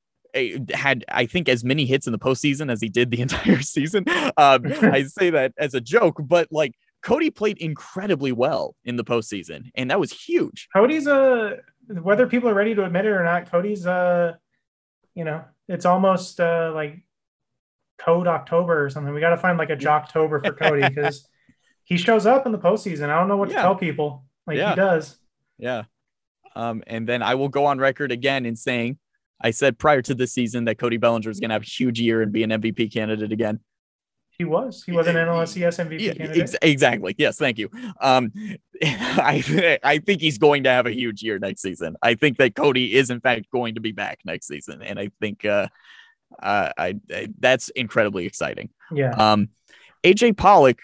[0.74, 4.06] had, I think, as many hits in the postseason as he did the entire season.
[4.38, 9.04] Um, I say that as a joke, but like Cody played incredibly well in the
[9.04, 10.68] postseason, and that was huge.
[10.76, 11.58] Cody's uh
[11.88, 14.34] whether people are ready to admit it or not, Cody's uh
[15.16, 17.04] you know, it's almost uh like
[17.98, 19.14] code October or something.
[19.14, 21.28] We gotta find like a Joctober for Cody because
[21.84, 23.10] he shows up in the postseason.
[23.10, 23.56] I don't know what Yeah.
[23.58, 24.26] to tell people.
[24.46, 24.70] Like Yeah.
[24.72, 25.18] he does.
[25.58, 25.84] Yeah.
[26.56, 28.98] Um, and then I will go on record again in saying
[29.42, 32.00] I said prior to this season that Cody Bellinger is going to have a huge
[32.00, 33.60] year and be an MVP candidate again.
[34.32, 34.84] He was.
[34.86, 36.42] He was an NLCS MVP Yeah, candidate.
[36.44, 37.14] ex- exactly.
[37.18, 37.70] Yes, thank you.
[38.00, 38.32] Um,
[38.84, 41.96] I I think he's going to have a huge year next season.
[42.02, 45.12] I think that Cody is in fact going to be back next season, and I
[45.20, 45.68] think uh,
[46.42, 48.70] uh, I, I that's incredibly exciting.
[48.94, 49.12] yeah.
[49.12, 49.50] Um,
[50.06, 50.80] AJ Pollock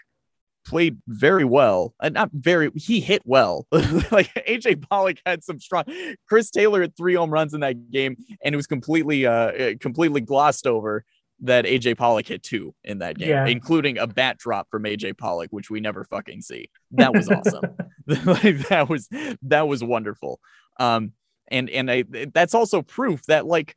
[0.65, 1.93] played very well.
[1.99, 3.67] Uh, not very, he hit well.
[3.71, 5.83] like AJ Pollock had some strong.
[6.27, 9.71] Chris Taylor had three home runs in that game, and it was completely, uh, uh,
[9.79, 11.05] completely glossed over
[11.41, 13.45] that AJ Pollock hit two in that game, Yeah.
[13.45, 16.69] including a bat drop from AJ Pollock, which we never fucking see.
[16.91, 17.75] That was awesome.
[18.07, 19.09] like that was
[19.43, 20.39] that was wonderful.
[20.79, 21.11] Um,
[21.49, 23.75] and and I that's also proof that like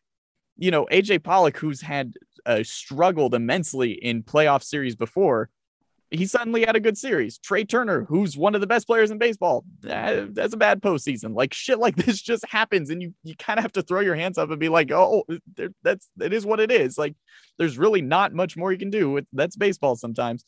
[0.57, 2.15] you know AJ Pollock, who's had
[2.47, 5.51] uh, struggled immensely in playoff series before,
[6.11, 7.39] he suddenly had a good series.
[7.39, 11.35] Trey Turner, who's one of the best players in baseball, uh, that's a bad postseason.
[11.35, 14.15] Like shit like this just happens, and you you kind of have to throw your
[14.15, 15.25] hands up and be like, oh,
[15.83, 16.97] that's it is what it is.
[16.97, 17.15] Like
[17.59, 19.21] there's really not much more you can do.
[19.33, 20.45] That's baseball sometimes.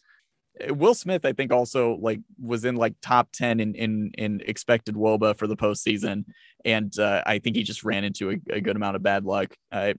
[0.68, 4.42] Uh, Will Smith, I think, also like was in like top ten in in in
[4.46, 6.24] expected WOBA for the postseason,
[6.64, 9.54] and uh, I think he just ran into a, a good amount of bad luck.
[9.70, 9.92] Uh,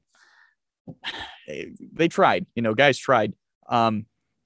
[1.48, 3.34] they tried, you know, guys tried.
[3.70, 4.06] Um,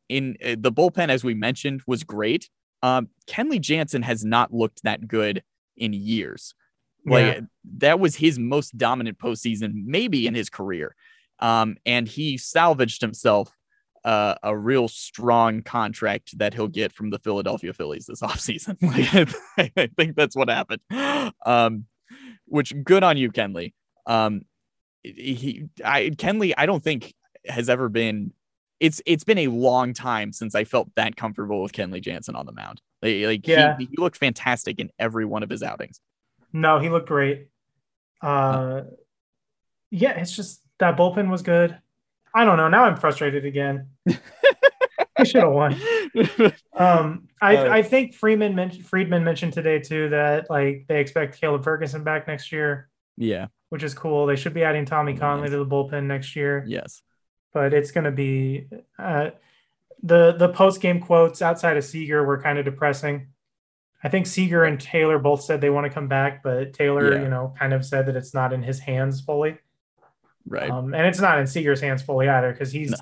[0.09, 2.49] in uh, the bullpen, as we mentioned, was great.
[2.83, 5.43] Um, Kenley Jansen has not looked that good
[5.77, 6.53] in years.
[7.05, 7.39] Like Yeah.
[7.77, 10.95] that was his most dominant postseason, maybe in his career.
[11.39, 13.51] Um, and he salvaged himself
[14.03, 18.77] uh, a real strong contract that he'll get from the Philadelphia Phillies this offseason.
[18.81, 20.81] Like, I think that's what happened.
[21.45, 21.85] Um,
[22.45, 23.73] which good on you, Kenley.
[24.05, 24.41] Um,
[25.03, 27.13] he, I, Kenley, I don't think
[27.47, 28.31] has ever been.
[28.79, 32.45] It's it's been a long time since I felt that comfortable with Kenley Jansen on
[32.45, 32.81] the mound.
[33.01, 33.77] Like, like Yeah.
[33.77, 35.99] he, he looked fantastic in every one of his outings.
[36.51, 37.47] No, he looked great.
[38.21, 38.81] Uh,
[39.91, 41.77] yeah, it's just that bullpen was good.
[42.33, 42.67] I don't know.
[42.67, 43.89] Now I'm frustrated again.
[44.05, 45.79] we should have won.
[46.73, 51.39] Um, I, Uh, I think Freeman mentioned Friedman mentioned today too that like they expect
[51.39, 53.47] Caleb Ferguson back next year, yeah.
[53.69, 54.25] which is cool.
[54.25, 57.01] They should be adding Tommy Kahnle to the bullpen next year, Yes.
[57.55, 58.67] But it's going to be
[58.99, 59.29] uh,
[60.03, 63.27] the the post game quotes outside of Seager were kind of depressing.
[64.03, 67.21] I think Seager and Taylor both said they want to come back, but Taylor, Yeah.
[67.23, 69.57] you know, kind of said that it's not in his hands fully.
[70.45, 70.69] Right.
[70.69, 72.97] Um, and it's not in Seager's hands fully either because he's No.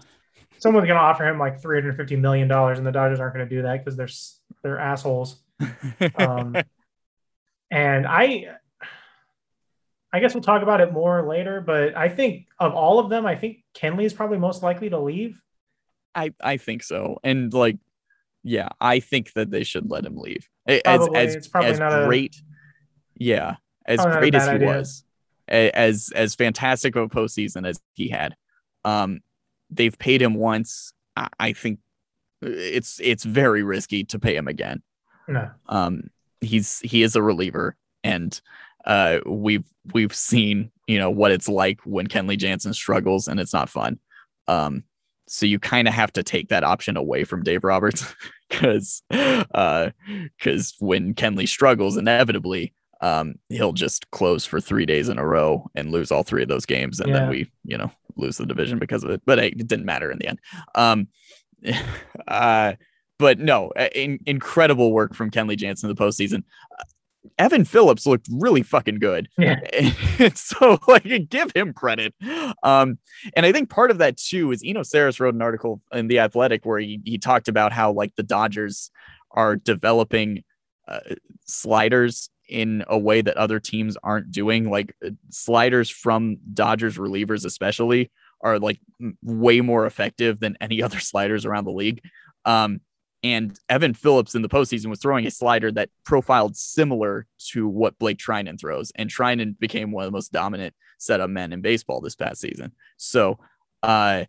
[0.59, 3.53] someone's going to offer him like 350 million dollars, and the Dodgers aren't going to
[3.55, 4.07] do that because they're
[4.61, 5.41] they're assholes.
[6.15, 6.55] Um,
[7.71, 8.49] and I,
[10.13, 11.59] I guess we'll talk about it more later.
[11.59, 14.99] But I think of all of them, I think Kenley is probably most likely to
[14.99, 15.41] leave.
[16.15, 17.77] I I think so, and like,
[18.43, 20.47] yeah, I think that they should let him leave.
[20.67, 21.17] As Probably.
[21.19, 22.35] as It's probably as not a- great,
[23.17, 23.55] yeah,
[23.85, 24.67] as Probably not a great as he idea.
[24.67, 25.03] was,
[25.47, 28.35] as as fantastic of a postseason as he had.
[28.85, 29.21] Um,
[29.71, 30.93] they've paid him once.
[31.15, 31.79] I, I think
[32.43, 34.83] it's it's very risky to pay him again.
[35.27, 36.09] No, Um,
[36.41, 38.39] he's he is a reliever, and
[38.85, 43.53] uh, we've we've seen you know what it's like when Kenley Jansen struggles, and it's
[43.53, 43.99] not fun.
[44.47, 44.83] Um,
[45.27, 48.05] so you kind of have to take that option away from Dave Roberts
[48.49, 49.89] because uh,
[50.37, 52.73] because when Kenley struggles, inevitably.
[53.01, 56.47] Um, he'll just close for three days in a row and lose all three of
[56.47, 57.15] those games, and Yeah.
[57.19, 59.21] then we, you know, lose the division because of it.
[59.25, 60.39] But hey, it didn't matter in the end.
[60.73, 61.09] Um,
[62.29, 62.75] uh,
[63.19, 66.43] but no, uh, in, incredible work from Kenley Jansen in the postseason.
[67.37, 69.29] Evan Phillips looked really fucking good.
[69.37, 69.59] Yeah.
[70.35, 72.13] So like give him credit.
[72.61, 72.99] Um,
[73.35, 76.19] and I think part of that too is Eno Sarris wrote an article in the
[76.19, 78.91] Athletic where he he talked about how like the Dodgers
[79.31, 80.43] are developing
[80.87, 80.99] uh,
[81.45, 84.69] sliders in a way that other teams aren't doing.
[84.69, 88.11] Like uh, sliders from Dodgers relievers, especially,
[88.41, 88.79] are like
[89.23, 92.01] way more effective than any other sliders around the league.
[92.45, 92.81] Um,
[93.23, 97.97] and Evan Phillips in the postseason was throwing a slider that profiled similar to what
[97.97, 102.01] Blake Treinen throws, and Treinen became one of the most dominant setup men in baseball
[102.01, 102.73] this past season.
[102.97, 103.39] So,
[103.81, 104.25] uh,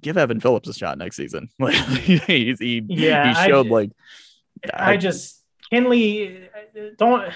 [0.00, 1.48] give Evan Phillips a shot next season.
[1.58, 3.90] Like he's, he, Yeah, he showed ju- like
[4.72, 6.48] I just Kenley
[6.98, 7.32] don't.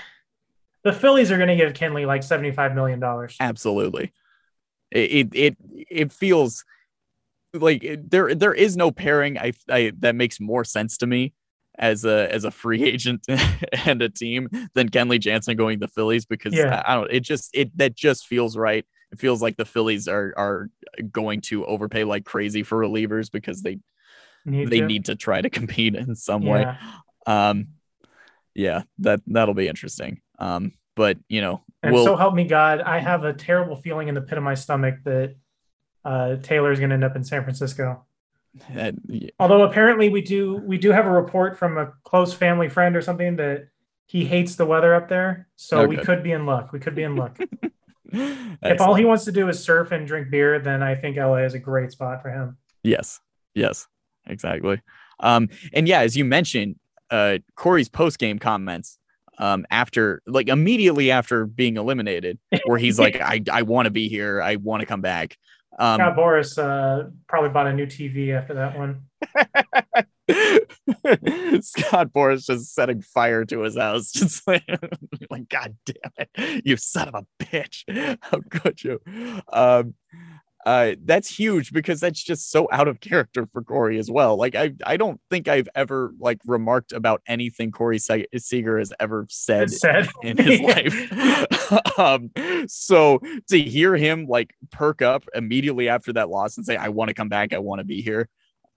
[0.82, 3.36] The Phillies are going to give Kenley like seventy five million dollars.
[3.40, 4.12] absolutely.
[4.90, 5.56] It it it,
[5.90, 6.64] it feels
[7.54, 11.32] like there there is no pairing I, I that makes more sense to me
[11.78, 13.26] as a as a free agent
[13.86, 16.82] and a team than Kenley Jansen going to the Phillies because Yeah.
[16.86, 18.84] I, I don't it just it that just feels right.
[19.12, 20.68] It feels like the Phillies are are
[21.12, 23.78] going to overpay like crazy for relievers because they
[24.44, 24.86] they to.
[24.86, 26.60] need to try to compete in some way.
[26.60, 26.76] Yeah.
[27.26, 27.68] Um
[28.54, 30.20] yeah, that that'll be interesting.
[30.38, 34.08] Um but you know, And we'll so help me God, I have a terrible feeling
[34.08, 35.34] in the pit of my stomach that
[36.04, 38.04] uh, Taylor's going to end up in San Francisco.
[38.74, 38.92] yeah,
[39.40, 43.02] Although apparently we do we do have a report from a close family friend or
[43.02, 43.68] something that
[44.06, 45.48] he hates the weather up there.
[45.56, 46.04] So Oh, we good.
[46.06, 46.72] could be in luck.
[46.72, 47.38] We could be in luck.
[48.12, 51.36] if all he wants to do is surf and drink beer, then I think LA
[51.38, 52.56] is a great spot for him.
[52.82, 53.20] Yes.
[53.54, 53.86] Yes.
[54.26, 54.80] Exactly.
[55.20, 56.76] Um, and yeah, as you mentioned,
[57.10, 58.98] uh, Corey's post game comments
[59.38, 64.08] um, after, like, immediately after being eliminated, where he's like, I, I want to be
[64.08, 64.40] here.
[64.40, 65.36] I want to come back.
[65.78, 69.02] Um, Scott Boras uh, probably bought a new TV after that one.
[71.62, 74.12] Scott Boras just setting fire to his house.
[74.12, 74.64] Just like,
[75.30, 77.84] like, God damn it, you son of a bitch.
[78.22, 79.00] How could you?
[79.52, 79.94] Um,
[80.64, 84.36] uh, that's huge because that's just so out of character for Corey as well.
[84.36, 88.92] Like, I, I don't think I've ever like remarked about anything Corey Se- Seager has
[88.98, 91.98] ever said said in his life.
[91.98, 92.30] um,
[92.66, 97.08] so to hear him like perk up immediately after that loss and say, I want
[97.08, 98.30] to come back, I want to be here,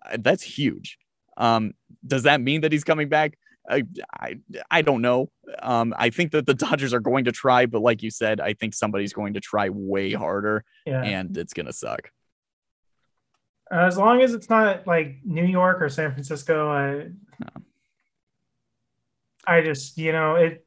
[0.05, 0.97] uh, that's huge.
[1.37, 1.73] Um,
[2.05, 3.37] does that mean that he's coming back?
[3.69, 3.83] I,
[4.13, 4.35] I,
[4.69, 5.29] I don't know.
[5.61, 8.53] Um, I think that the Dodgers are going to try, but like you said, I
[8.53, 11.01] think somebody's going to try way harder yeah.
[11.01, 12.11] and it's going to suck.
[13.71, 17.09] As long as it's not like New York or San Francisco, I,
[19.45, 20.65] I just you know it.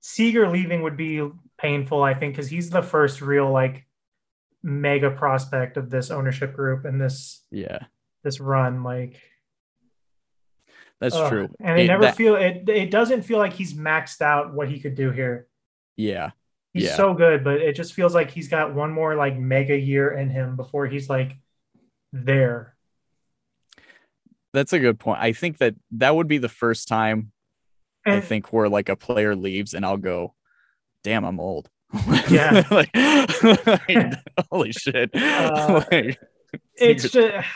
[0.00, 3.86] Seager leaving would be painful, I think, because he's the first real like
[4.62, 7.80] mega prospect of this ownership group and this Yeah,
[8.22, 8.82] this run.
[8.82, 9.20] Like,
[11.00, 11.30] that's ugh.
[11.30, 11.48] true.
[11.60, 12.68] And it, It- never that- feel it.
[12.68, 15.46] It doesn't feel like he's maxed out what he could do here.
[15.96, 16.30] yeah,
[16.74, 16.96] He's Yeah.
[16.96, 20.28] so good, but it just feels like he's got one more like mega year in
[20.30, 21.36] him before he's like
[22.12, 22.74] there.
[24.54, 25.20] that's a good point.
[25.20, 27.32] I think that that would be the first time
[28.06, 30.34] I think where like a player leaves and I'll go,
[31.04, 31.68] damn, I'm old.
[32.30, 32.64] Yeah.
[32.70, 34.14] like, like,
[34.50, 35.10] holy shit.
[35.14, 36.18] Uh, Like,
[36.74, 37.46] it's just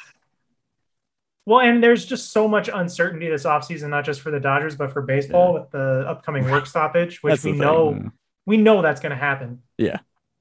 [1.47, 4.93] well, and there's just so much uncertainty this offseason, not just for the Dodgers, but
[4.93, 7.61] for baseball with the upcoming work stoppage, which that's we the thing.
[7.67, 8.11] know
[8.47, 9.63] we know that's going to happen.
[9.79, 9.99] Yeah.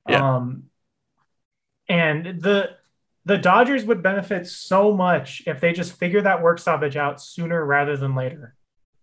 [0.10, 0.36] Yeah.
[0.36, 0.64] Um,
[1.88, 2.72] and the
[3.26, 7.64] the Dodgers would benefit so much if they just figure that work stoppage out sooner
[7.64, 8.56] rather than later.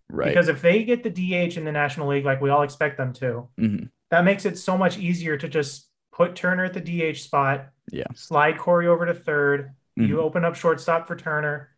[0.09, 0.27] Right.
[0.27, 3.13] Because if they get the DH in the National League like we all expect them
[3.13, 3.89] to, Mhm.
[4.11, 7.69] that makes it so much easier to just put Turner at the DH spot.
[7.91, 8.07] Yeah.
[8.15, 10.07] Slide Corey over to 3rd Mhm.
[10.09, 11.69] You open up shortstop for Turner,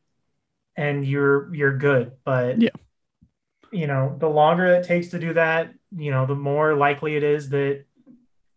[0.76, 2.14] and you're you're good.
[2.24, 2.70] But Yeah.
[3.72, 7.24] you know, the longer it takes to do that, you know, the more likely it
[7.24, 7.86] is that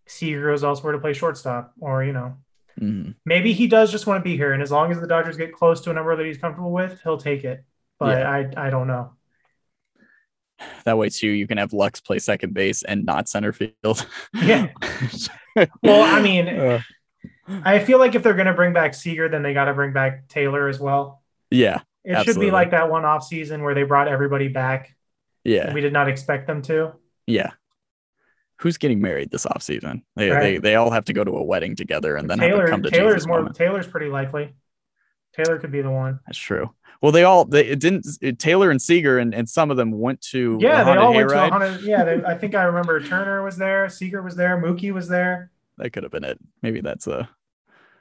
[0.07, 2.37] Seager goes elsewhere to play shortstop, or you know,
[2.81, 3.15] Mhm.
[3.25, 4.53] maybe he does just want to be here.
[4.53, 7.01] And as long as the Dodgers get close to a number that he's comfortable with,
[7.03, 7.65] he'll take it.
[7.99, 8.31] But Yeah.
[8.31, 9.13] I I don't know.
[10.85, 14.07] That way too, you can have Lux play second base and not center field.
[14.35, 14.69] Yeah.
[15.85, 16.81] Well, I mean, Uh,
[17.63, 19.93] I feel like if they're going to bring back Seager, then they got to bring
[19.93, 21.23] back Taylor as well.
[21.53, 24.95] yeah, It should be like that one off season where they brought everybody back.
[25.45, 26.93] yeah, We did not expect them to.
[27.27, 27.51] yeah.
[28.61, 30.03] Who's getting married this offseason?
[30.17, 30.41] They, Right.
[30.43, 32.71] they they all have to go to a wedding together and then have Taylor a
[32.71, 33.57] come to Taylor's Jesus more moment.
[33.57, 34.55] Taylor's pretty likely.
[35.35, 36.21] Taylor could be the one.
[36.27, 36.73] That's true.
[37.03, 39.91] Well, they all they it didn't it, Taylor and Seager and, and some of them
[39.91, 41.49] went to Yeah, they all went to Hayride.
[41.49, 41.81] a hundred.
[41.83, 45.51] Yeah, they, I think I remember Turner was there, Seager was there, Mookie was there.
[45.79, 46.39] That could have been it.
[46.63, 47.29] Maybe that's a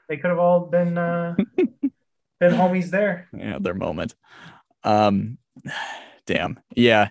[0.07, 1.35] They could have all been uh,
[2.39, 3.27] been homies there.
[3.37, 4.15] yeah their moment.
[4.83, 5.37] Um,
[6.25, 6.59] damn.
[6.75, 7.09] Yeah.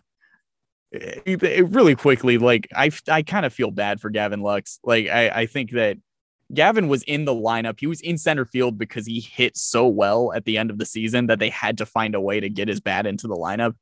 [0.90, 4.78] it- it- really quickly, like I, I kind of feel bad for Gavin Lux.
[4.84, 5.96] Like I, I think that
[6.52, 7.80] Gavin was in the lineup.
[7.80, 10.84] He was in center field because he hit so well at the end of the
[10.84, 13.74] season that they had to find a way to get his bat into the lineup.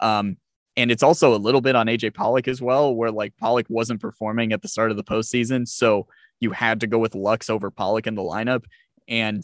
[0.00, 0.36] Um,
[0.76, 4.02] and it's also a little bit on AJ Pollock as well, where like Pollock wasn't
[4.02, 6.06] performing at the start of the postseason, so
[6.38, 8.64] you had to go with Lux over Pollock in the lineup.
[9.08, 9.42] And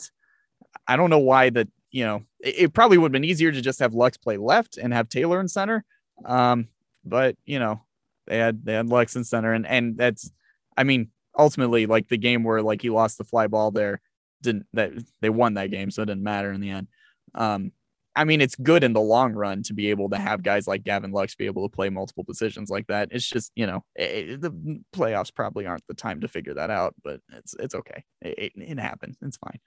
[0.87, 3.61] I don't know why that you know it, it probably would have been easier to
[3.61, 5.85] just have Lux play left and have Taylor in center.
[6.25, 6.69] Um,
[7.05, 7.83] but you know
[8.27, 10.31] they had they had Lux in center, and and that's
[10.77, 14.01] I mean ultimately like the game where like he lost the fly ball there
[14.43, 16.89] didn't that they won that game, so it didn't matter in the end.
[17.35, 17.73] Um,
[18.17, 20.85] I mean, it's good in the long run to be able to have guys like
[20.85, 23.09] Gavin Lux be able to play multiple positions like that.
[23.11, 26.95] It's just, you know, it, the playoffs probably aren't the time to figure that out,
[27.03, 28.05] but it's it's okay.
[28.23, 29.17] It, it, it happened.
[29.21, 29.59] It's fine.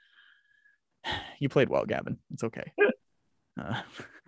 [1.40, 2.18] You played well, Gavin.
[2.34, 2.74] It's okay.
[3.60, 3.82] Uh,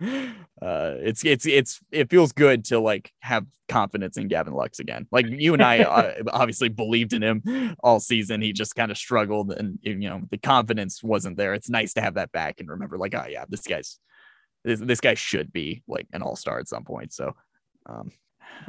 [0.62, 5.06] uh, it's it's it's it feels good to like have confidence in Gavin Lux again.
[5.12, 8.40] Like you and I uh, obviously believed in him all season.
[8.40, 11.54] He just kind of struggled, and you know the confidence wasn't there.
[11.54, 13.98] It's nice to have that back and remember, like, oh yeah, this guy's
[14.64, 17.12] this this guy should be like an all star at some point.
[17.12, 17.36] So,
[17.86, 18.10] um,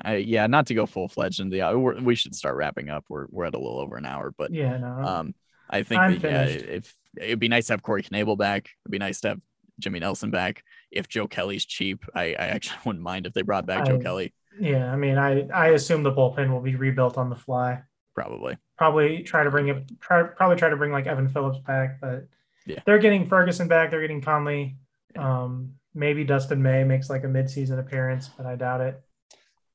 [0.04, 3.06] I, yeah, not to go full fledged into the we're, we should start wrapping up.
[3.10, 4.88] We're we're at a little over an hour, but Yeah, no.
[4.88, 5.36] um,
[5.72, 8.70] I think I'm that, yeah, if it'd be nice to have Corey Knebel back.
[8.86, 9.42] It'd be nice to have
[9.80, 10.64] Jimmy Nelson back.
[10.92, 14.34] If Joe Kelly's cheap, I, I actually wouldn't mind if they brought back Joe Kelly.
[14.60, 17.82] yeah, I mean, I I assume the bullpen will be rebuilt on the fly.
[18.14, 18.58] Probably.
[18.78, 19.90] Probably try to bring it.
[20.02, 22.28] Try probably try to bring like Evan Phillips back, but
[22.66, 22.80] Yeah.
[22.86, 23.90] they're getting Ferguson back.
[23.92, 24.76] They're getting Kahnle.
[25.18, 29.02] Um, maybe Dustin May makes like a midseason appearance, but I doubt it.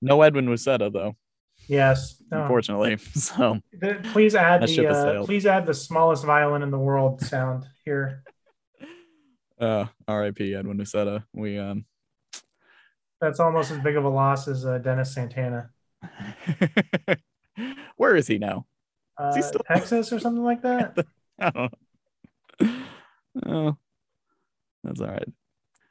[0.02, 1.16] No Edwin Uceta though,
[1.68, 2.22] Yes.
[2.30, 2.42] No.
[2.42, 2.96] unfortunately.
[3.14, 7.66] So The- please add the uh, please add the smallest violin in the world sound
[7.84, 8.22] here.
[9.60, 10.54] uh R.I.P.
[10.54, 11.24] Edwin Uceta.
[11.32, 11.84] We um
[13.20, 15.70] That's almost as big of a loss as uh, Dennis Santana.
[17.96, 18.66] where is he now?
[19.18, 20.96] Uh, he still- Texas or something like that.
[21.40, 21.72] I don't
[22.60, 22.68] know.
[23.46, 23.76] Oh,
[24.84, 25.28] that's all right.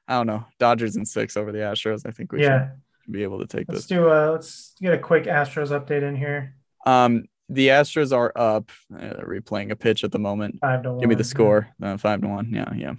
[0.07, 0.45] I don't know.
[0.59, 2.05] Dodgers and six over the Astros.
[2.07, 2.69] I think we yeah.
[2.69, 2.71] should
[3.09, 3.87] be able to take Let's this.
[3.87, 6.55] do a let's get a quick Astros update in here.
[6.85, 8.71] Um, the Astros are up.
[8.93, 10.57] Uh, they're replaying a pitch at the moment.
[10.61, 10.99] Five to one.
[10.99, 11.69] Give me the score.
[11.81, 12.49] Uh, five to one.
[12.51, 12.93] Yeah, yeah.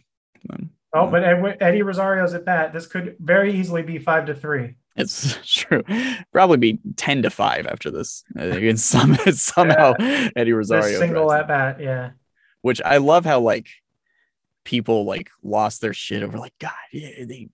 [0.51, 2.73] Um, Oh, but Ed- Eddie Rosario's at bat.
[2.73, 4.77] This could very easily be five to three.
[4.97, 5.83] it's true.
[6.33, 8.25] Probably be ten to five after this.
[8.39, 10.85] Uh, and some, somehow Eddie Rosario.
[10.87, 11.81] This single at bat.
[11.81, 12.11] Yeah.
[12.63, 13.67] which I love how like
[14.65, 17.49] people like lost their shit over like God, yeah, they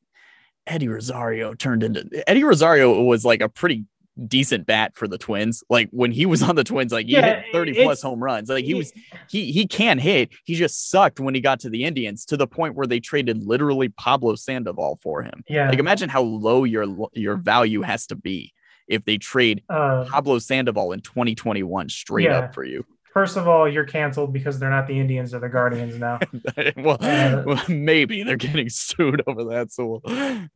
[0.66, 3.84] Eddie Rosario turned into Eddie Rosario was like a pretty
[4.28, 5.64] decent bat for the Twins.
[5.70, 8.48] Like when he was on the Twins, like he Yeah, hit 30 plus home runs.
[8.48, 8.92] Like he was
[9.28, 10.30] he he can hit.
[10.44, 13.42] He just sucked when he got to the Indians to the point where they traded
[13.44, 15.42] literally Pablo Sandoval for him.
[15.48, 15.68] Yeah.
[15.68, 18.52] Like imagine how low your your value has to be
[18.86, 22.38] if they trade Uh, Pablo Sandoval in 2021 straight Yeah.
[22.40, 22.84] up for you.
[23.12, 26.18] First of all, you're canceled because they're not the Indians, they're the Guardians now.
[26.76, 29.72] well, Uh, well, maybe they're getting sued over that.
[29.72, 30.48] So, the,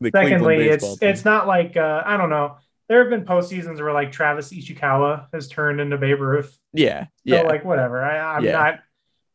[0.00, 1.08] the Cleveland Secondly, it's team.
[1.08, 2.56] it's not like uh, I don't know.
[2.88, 6.58] There have been postseasons where like Travis Ishikawa has turned into Babe Ruth.
[6.72, 8.02] yeah, So yeah, like whatever.
[8.02, 8.52] I, I'm Yeah.
[8.52, 8.74] not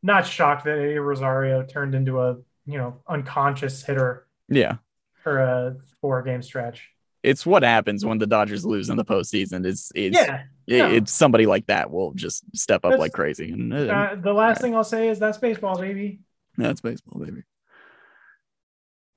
[0.04, 4.76] not shocked that Eddie Rosario turned into a you know unconscious hitter yeah.
[5.24, 6.90] for a four game stretch.
[7.24, 9.66] It's what happens when the Dodgers lose in the postseason.
[9.66, 10.44] It's it's Yeah.
[10.68, 10.92] No.
[10.92, 14.34] it's somebody like that will just step up That's- like crazy, and uh, Uh, the
[14.34, 14.62] last Right.
[14.64, 16.20] thing I'll say is that's baseball, baby.
[16.58, 17.44] that's baseball, baby.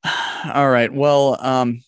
[0.55, 0.93] All right.
[0.93, 1.83] Well, um,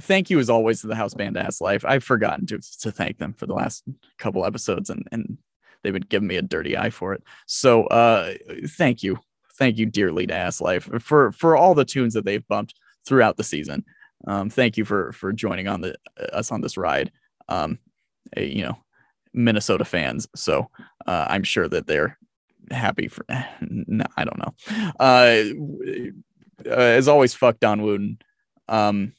[0.00, 1.84] thank you as always to the house band Ass Life.
[1.84, 3.84] I've forgotten to to thank them for the last
[4.18, 5.38] couple episodes, and and
[5.82, 7.22] they've been giving me a dirty eye for it.
[7.46, 8.34] So, uh,
[8.76, 9.18] thank you,
[9.58, 12.74] thank you dearly to Ass Life for for all the tunes that they've bumped
[13.06, 13.84] throughout the season.
[14.26, 15.94] Um, thank you for for joining on the
[16.32, 17.10] us on this ride.
[17.48, 17.78] Um,
[18.36, 18.78] eh, you know,
[19.32, 20.28] Minnesota fans.
[20.34, 20.68] So
[21.06, 22.18] uh, I'm sure that they're
[22.70, 23.24] happy for.
[23.60, 24.54] No, I don't know.
[25.00, 25.44] Uh,
[26.66, 28.18] uh, as always, fuck Don Wooden.
[28.68, 29.12] Um,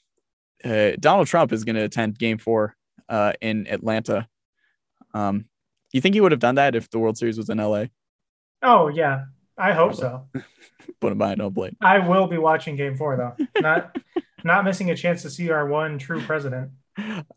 [0.64, 2.76] uh, Donald Trump is going to attend Game Four
[3.08, 4.28] uh, in Atlanta.
[5.14, 5.46] Um,
[5.92, 7.86] you think he would have done that if the World Series was in LA?
[8.62, 9.26] Oh yeah,
[9.58, 10.28] I hope so.
[11.02, 11.78] Put him behind home plate.
[11.82, 13.62] I will be watching Game Four though.
[13.62, 13.98] Not
[14.44, 16.72] not missing a chance to see our one true president.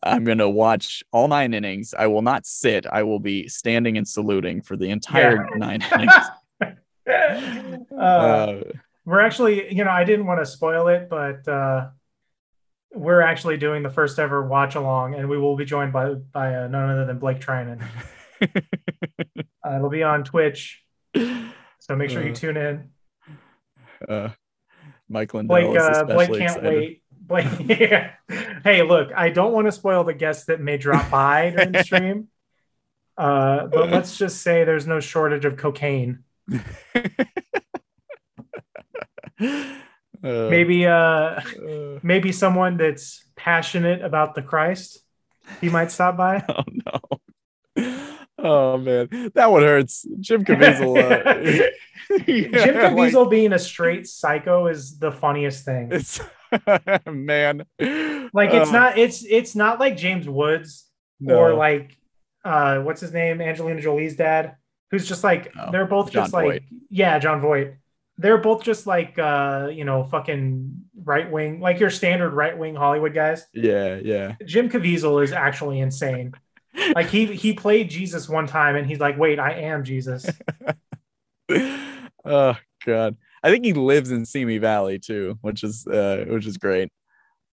[0.03, 1.95] I'm going to watch all nine innings.
[1.97, 2.87] I will not sit.
[2.87, 6.15] I will be standing and saluting for the entire nine innings.
[6.61, 8.63] uh, Uh,
[9.05, 11.89] we're actually, you know, I didn't want to spoil it, but uh,
[12.95, 16.55] we're actually doing the first ever watch along, and we will be joined by by
[16.55, 17.83] uh, none other than Blake Treinen.
[19.65, 20.83] Uh, it'll be on Twitch,
[21.15, 22.91] so make sure you Uh, tune in.
[24.09, 24.29] uh,
[25.09, 26.75] Mike Lindell Blake, uh, Blake can't excited.
[26.75, 27.02] wait.
[27.27, 27.47] Blake,
[27.81, 28.13] yeah.
[28.65, 31.85] hey, look, I don't want to spoil the guests that may drop by during the
[31.85, 32.29] stream.
[33.15, 36.25] Uh, but let's just say there's no shortage of cocaine.
[40.25, 45.01] Uh, Maybe uh uh, maybe someone that's passionate about the Christ.
[45.61, 46.45] He might stop by.
[46.49, 46.63] oh
[47.77, 47.85] no.
[48.39, 50.07] Oh man, that one hurts.
[50.21, 50.97] Jim Caviezel.
[50.97, 51.43] Uh,
[52.25, 55.91] Jim yeah, like, Caviezel being a straight psycho is the funniest thing.
[57.11, 57.65] man.
[58.33, 60.89] Like it's Uh, not it's it's not like James Woods
[61.21, 61.37] no.
[61.37, 61.97] or like
[62.45, 64.57] uh what's his name Angelina Jolie's dad
[64.91, 67.75] who's just like Oh, they're both John just like yeah Jon Voight
[68.19, 72.75] they're both just like uh you know fucking right wing like your standard right wing
[72.75, 74.35] Hollywood guys yeah, yeah.
[74.45, 76.33] Jim Caviezel is actually insane
[76.95, 80.27] like he he played Jesus one time and he's like wait I am Jesus
[82.25, 83.17] oh god.
[83.43, 86.91] I think he lives in Simi Valley too, which is uh which is great.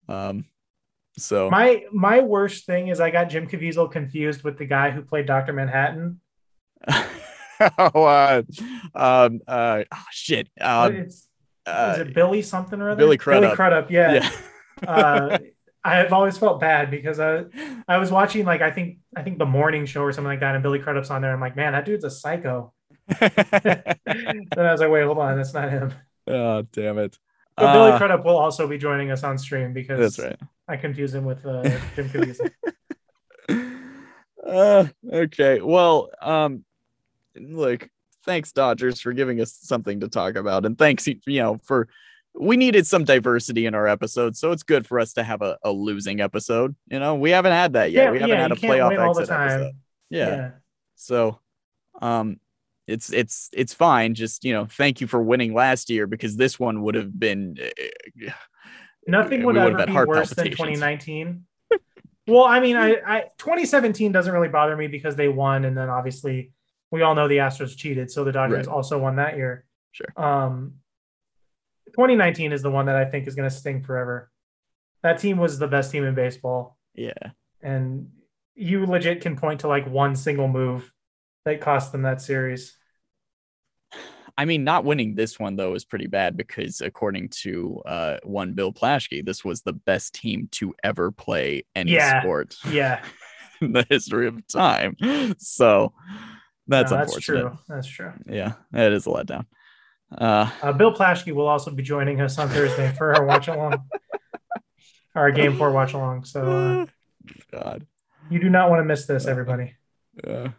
[0.09, 0.45] Um
[1.17, 5.03] so my my worst thing is I got Jim Caviezel confused with the guy who
[5.03, 5.53] played Dr.
[5.53, 6.21] Manhattan
[7.79, 8.43] oh, uh,
[8.95, 10.49] um uh oh, shit.
[10.61, 11.29] Um it's
[11.67, 13.57] uh, is it Billy something or other Billy Billy Crudup.
[13.57, 14.31] Crudup yeah.
[14.83, 14.91] yeah.
[14.91, 15.39] uh,
[15.85, 17.45] I have always felt bad because I
[17.87, 20.55] I was watching like I think I think the morning show or something like that,
[20.55, 21.33] and Billy Crudup's on there.
[21.33, 22.73] I'm like, man, that dude's a psycho.
[23.21, 23.97] then
[24.57, 25.93] I was like, wait, hold on, that's not him.
[26.27, 27.19] oh damn it.
[27.57, 30.39] But Billy Uh, Crudup will also be joining us on stream because That's right.
[30.69, 31.63] I confuse him with uh,
[31.97, 32.51] Jim Caviezel.
[34.47, 35.61] uh, okay.
[35.61, 36.65] Well, um,
[37.37, 37.89] look,
[38.25, 41.89] thanks Dodgers for giving us something to talk about, and thanks you know for
[42.35, 45.59] we needed some diversity in our episodes, so it's good for us to have a,
[45.65, 46.77] a losing episode.
[46.91, 48.05] You know, we haven't had that yet.
[48.05, 49.51] Yeah, we haven't yeah, had a playoff win all the exit time.
[49.51, 49.75] episode.
[50.11, 50.51] Yeah.
[50.95, 51.41] So,
[52.01, 52.39] um,
[52.89, 54.15] it's it's it's fine.
[54.15, 57.57] Just you know, thank you for winning last year because this one would have been.
[57.63, 58.31] uh,
[59.07, 61.45] Nothing would ever be worse than 2019.
[62.27, 65.89] well, I mean, I, I 2017 doesn't really bother me because they won, and then
[65.89, 66.53] obviously
[66.91, 68.75] we all know the Astros cheated, so the Dodgers Right.
[68.75, 69.65] also won that year.
[69.93, 70.07] Sure.
[70.17, 70.75] Um,
[71.89, 74.31] 2019 is the one that I think is going to sting forever.
[75.03, 77.13] That team was the best team in baseball, Yeah.
[77.63, 78.11] and
[78.55, 80.93] you legit can point to like one single move
[81.45, 82.77] that cost them that series.
[84.39, 88.53] I mean, not winning this one though is pretty bad because according to uh, one
[88.55, 92.21] Bill Plaschke, this was the best team to ever play any Yeah.
[92.23, 93.03] sport Yeah,
[93.61, 94.97] in the history of time.
[95.39, 95.93] So
[96.69, 97.41] that's no, that's unfortunate.
[97.41, 97.59] true.
[97.69, 98.13] That's true.
[98.27, 99.47] Yeah, it is a letdown.
[100.17, 103.89] Uh, Uh, Bill Plaschke will also be joining us on Thursday for our watch along,
[105.17, 106.25] our game four watch along.
[106.25, 106.87] So uh,
[107.51, 107.87] God.
[108.31, 109.75] you do not want to miss this, everybody.
[110.25, 110.51] Uh,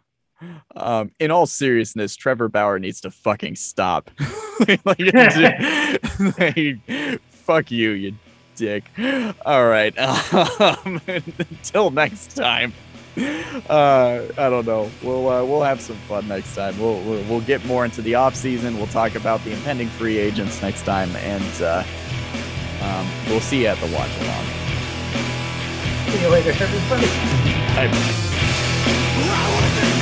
[0.76, 4.10] um, in all seriousness, Trevor Bauer needs to fucking stop.
[4.84, 4.98] like,
[6.38, 8.14] like, fuck you, you
[8.56, 8.84] dick.
[9.46, 9.96] All right.
[9.98, 12.72] Um, until next time.
[13.16, 14.90] Uh, I don't know.
[15.02, 16.78] We'll uh, we'll have some fun next time.
[16.78, 18.76] We'll, we'll we'll get more into the off season.
[18.76, 21.84] We'll talk about the impending free agents next time, and uh,
[22.82, 24.44] um, we'll see you at the watch along.
[26.10, 27.06] See you later, everybody.
[27.74, 27.90] Bye.
[29.22, 29.99] I wasn't told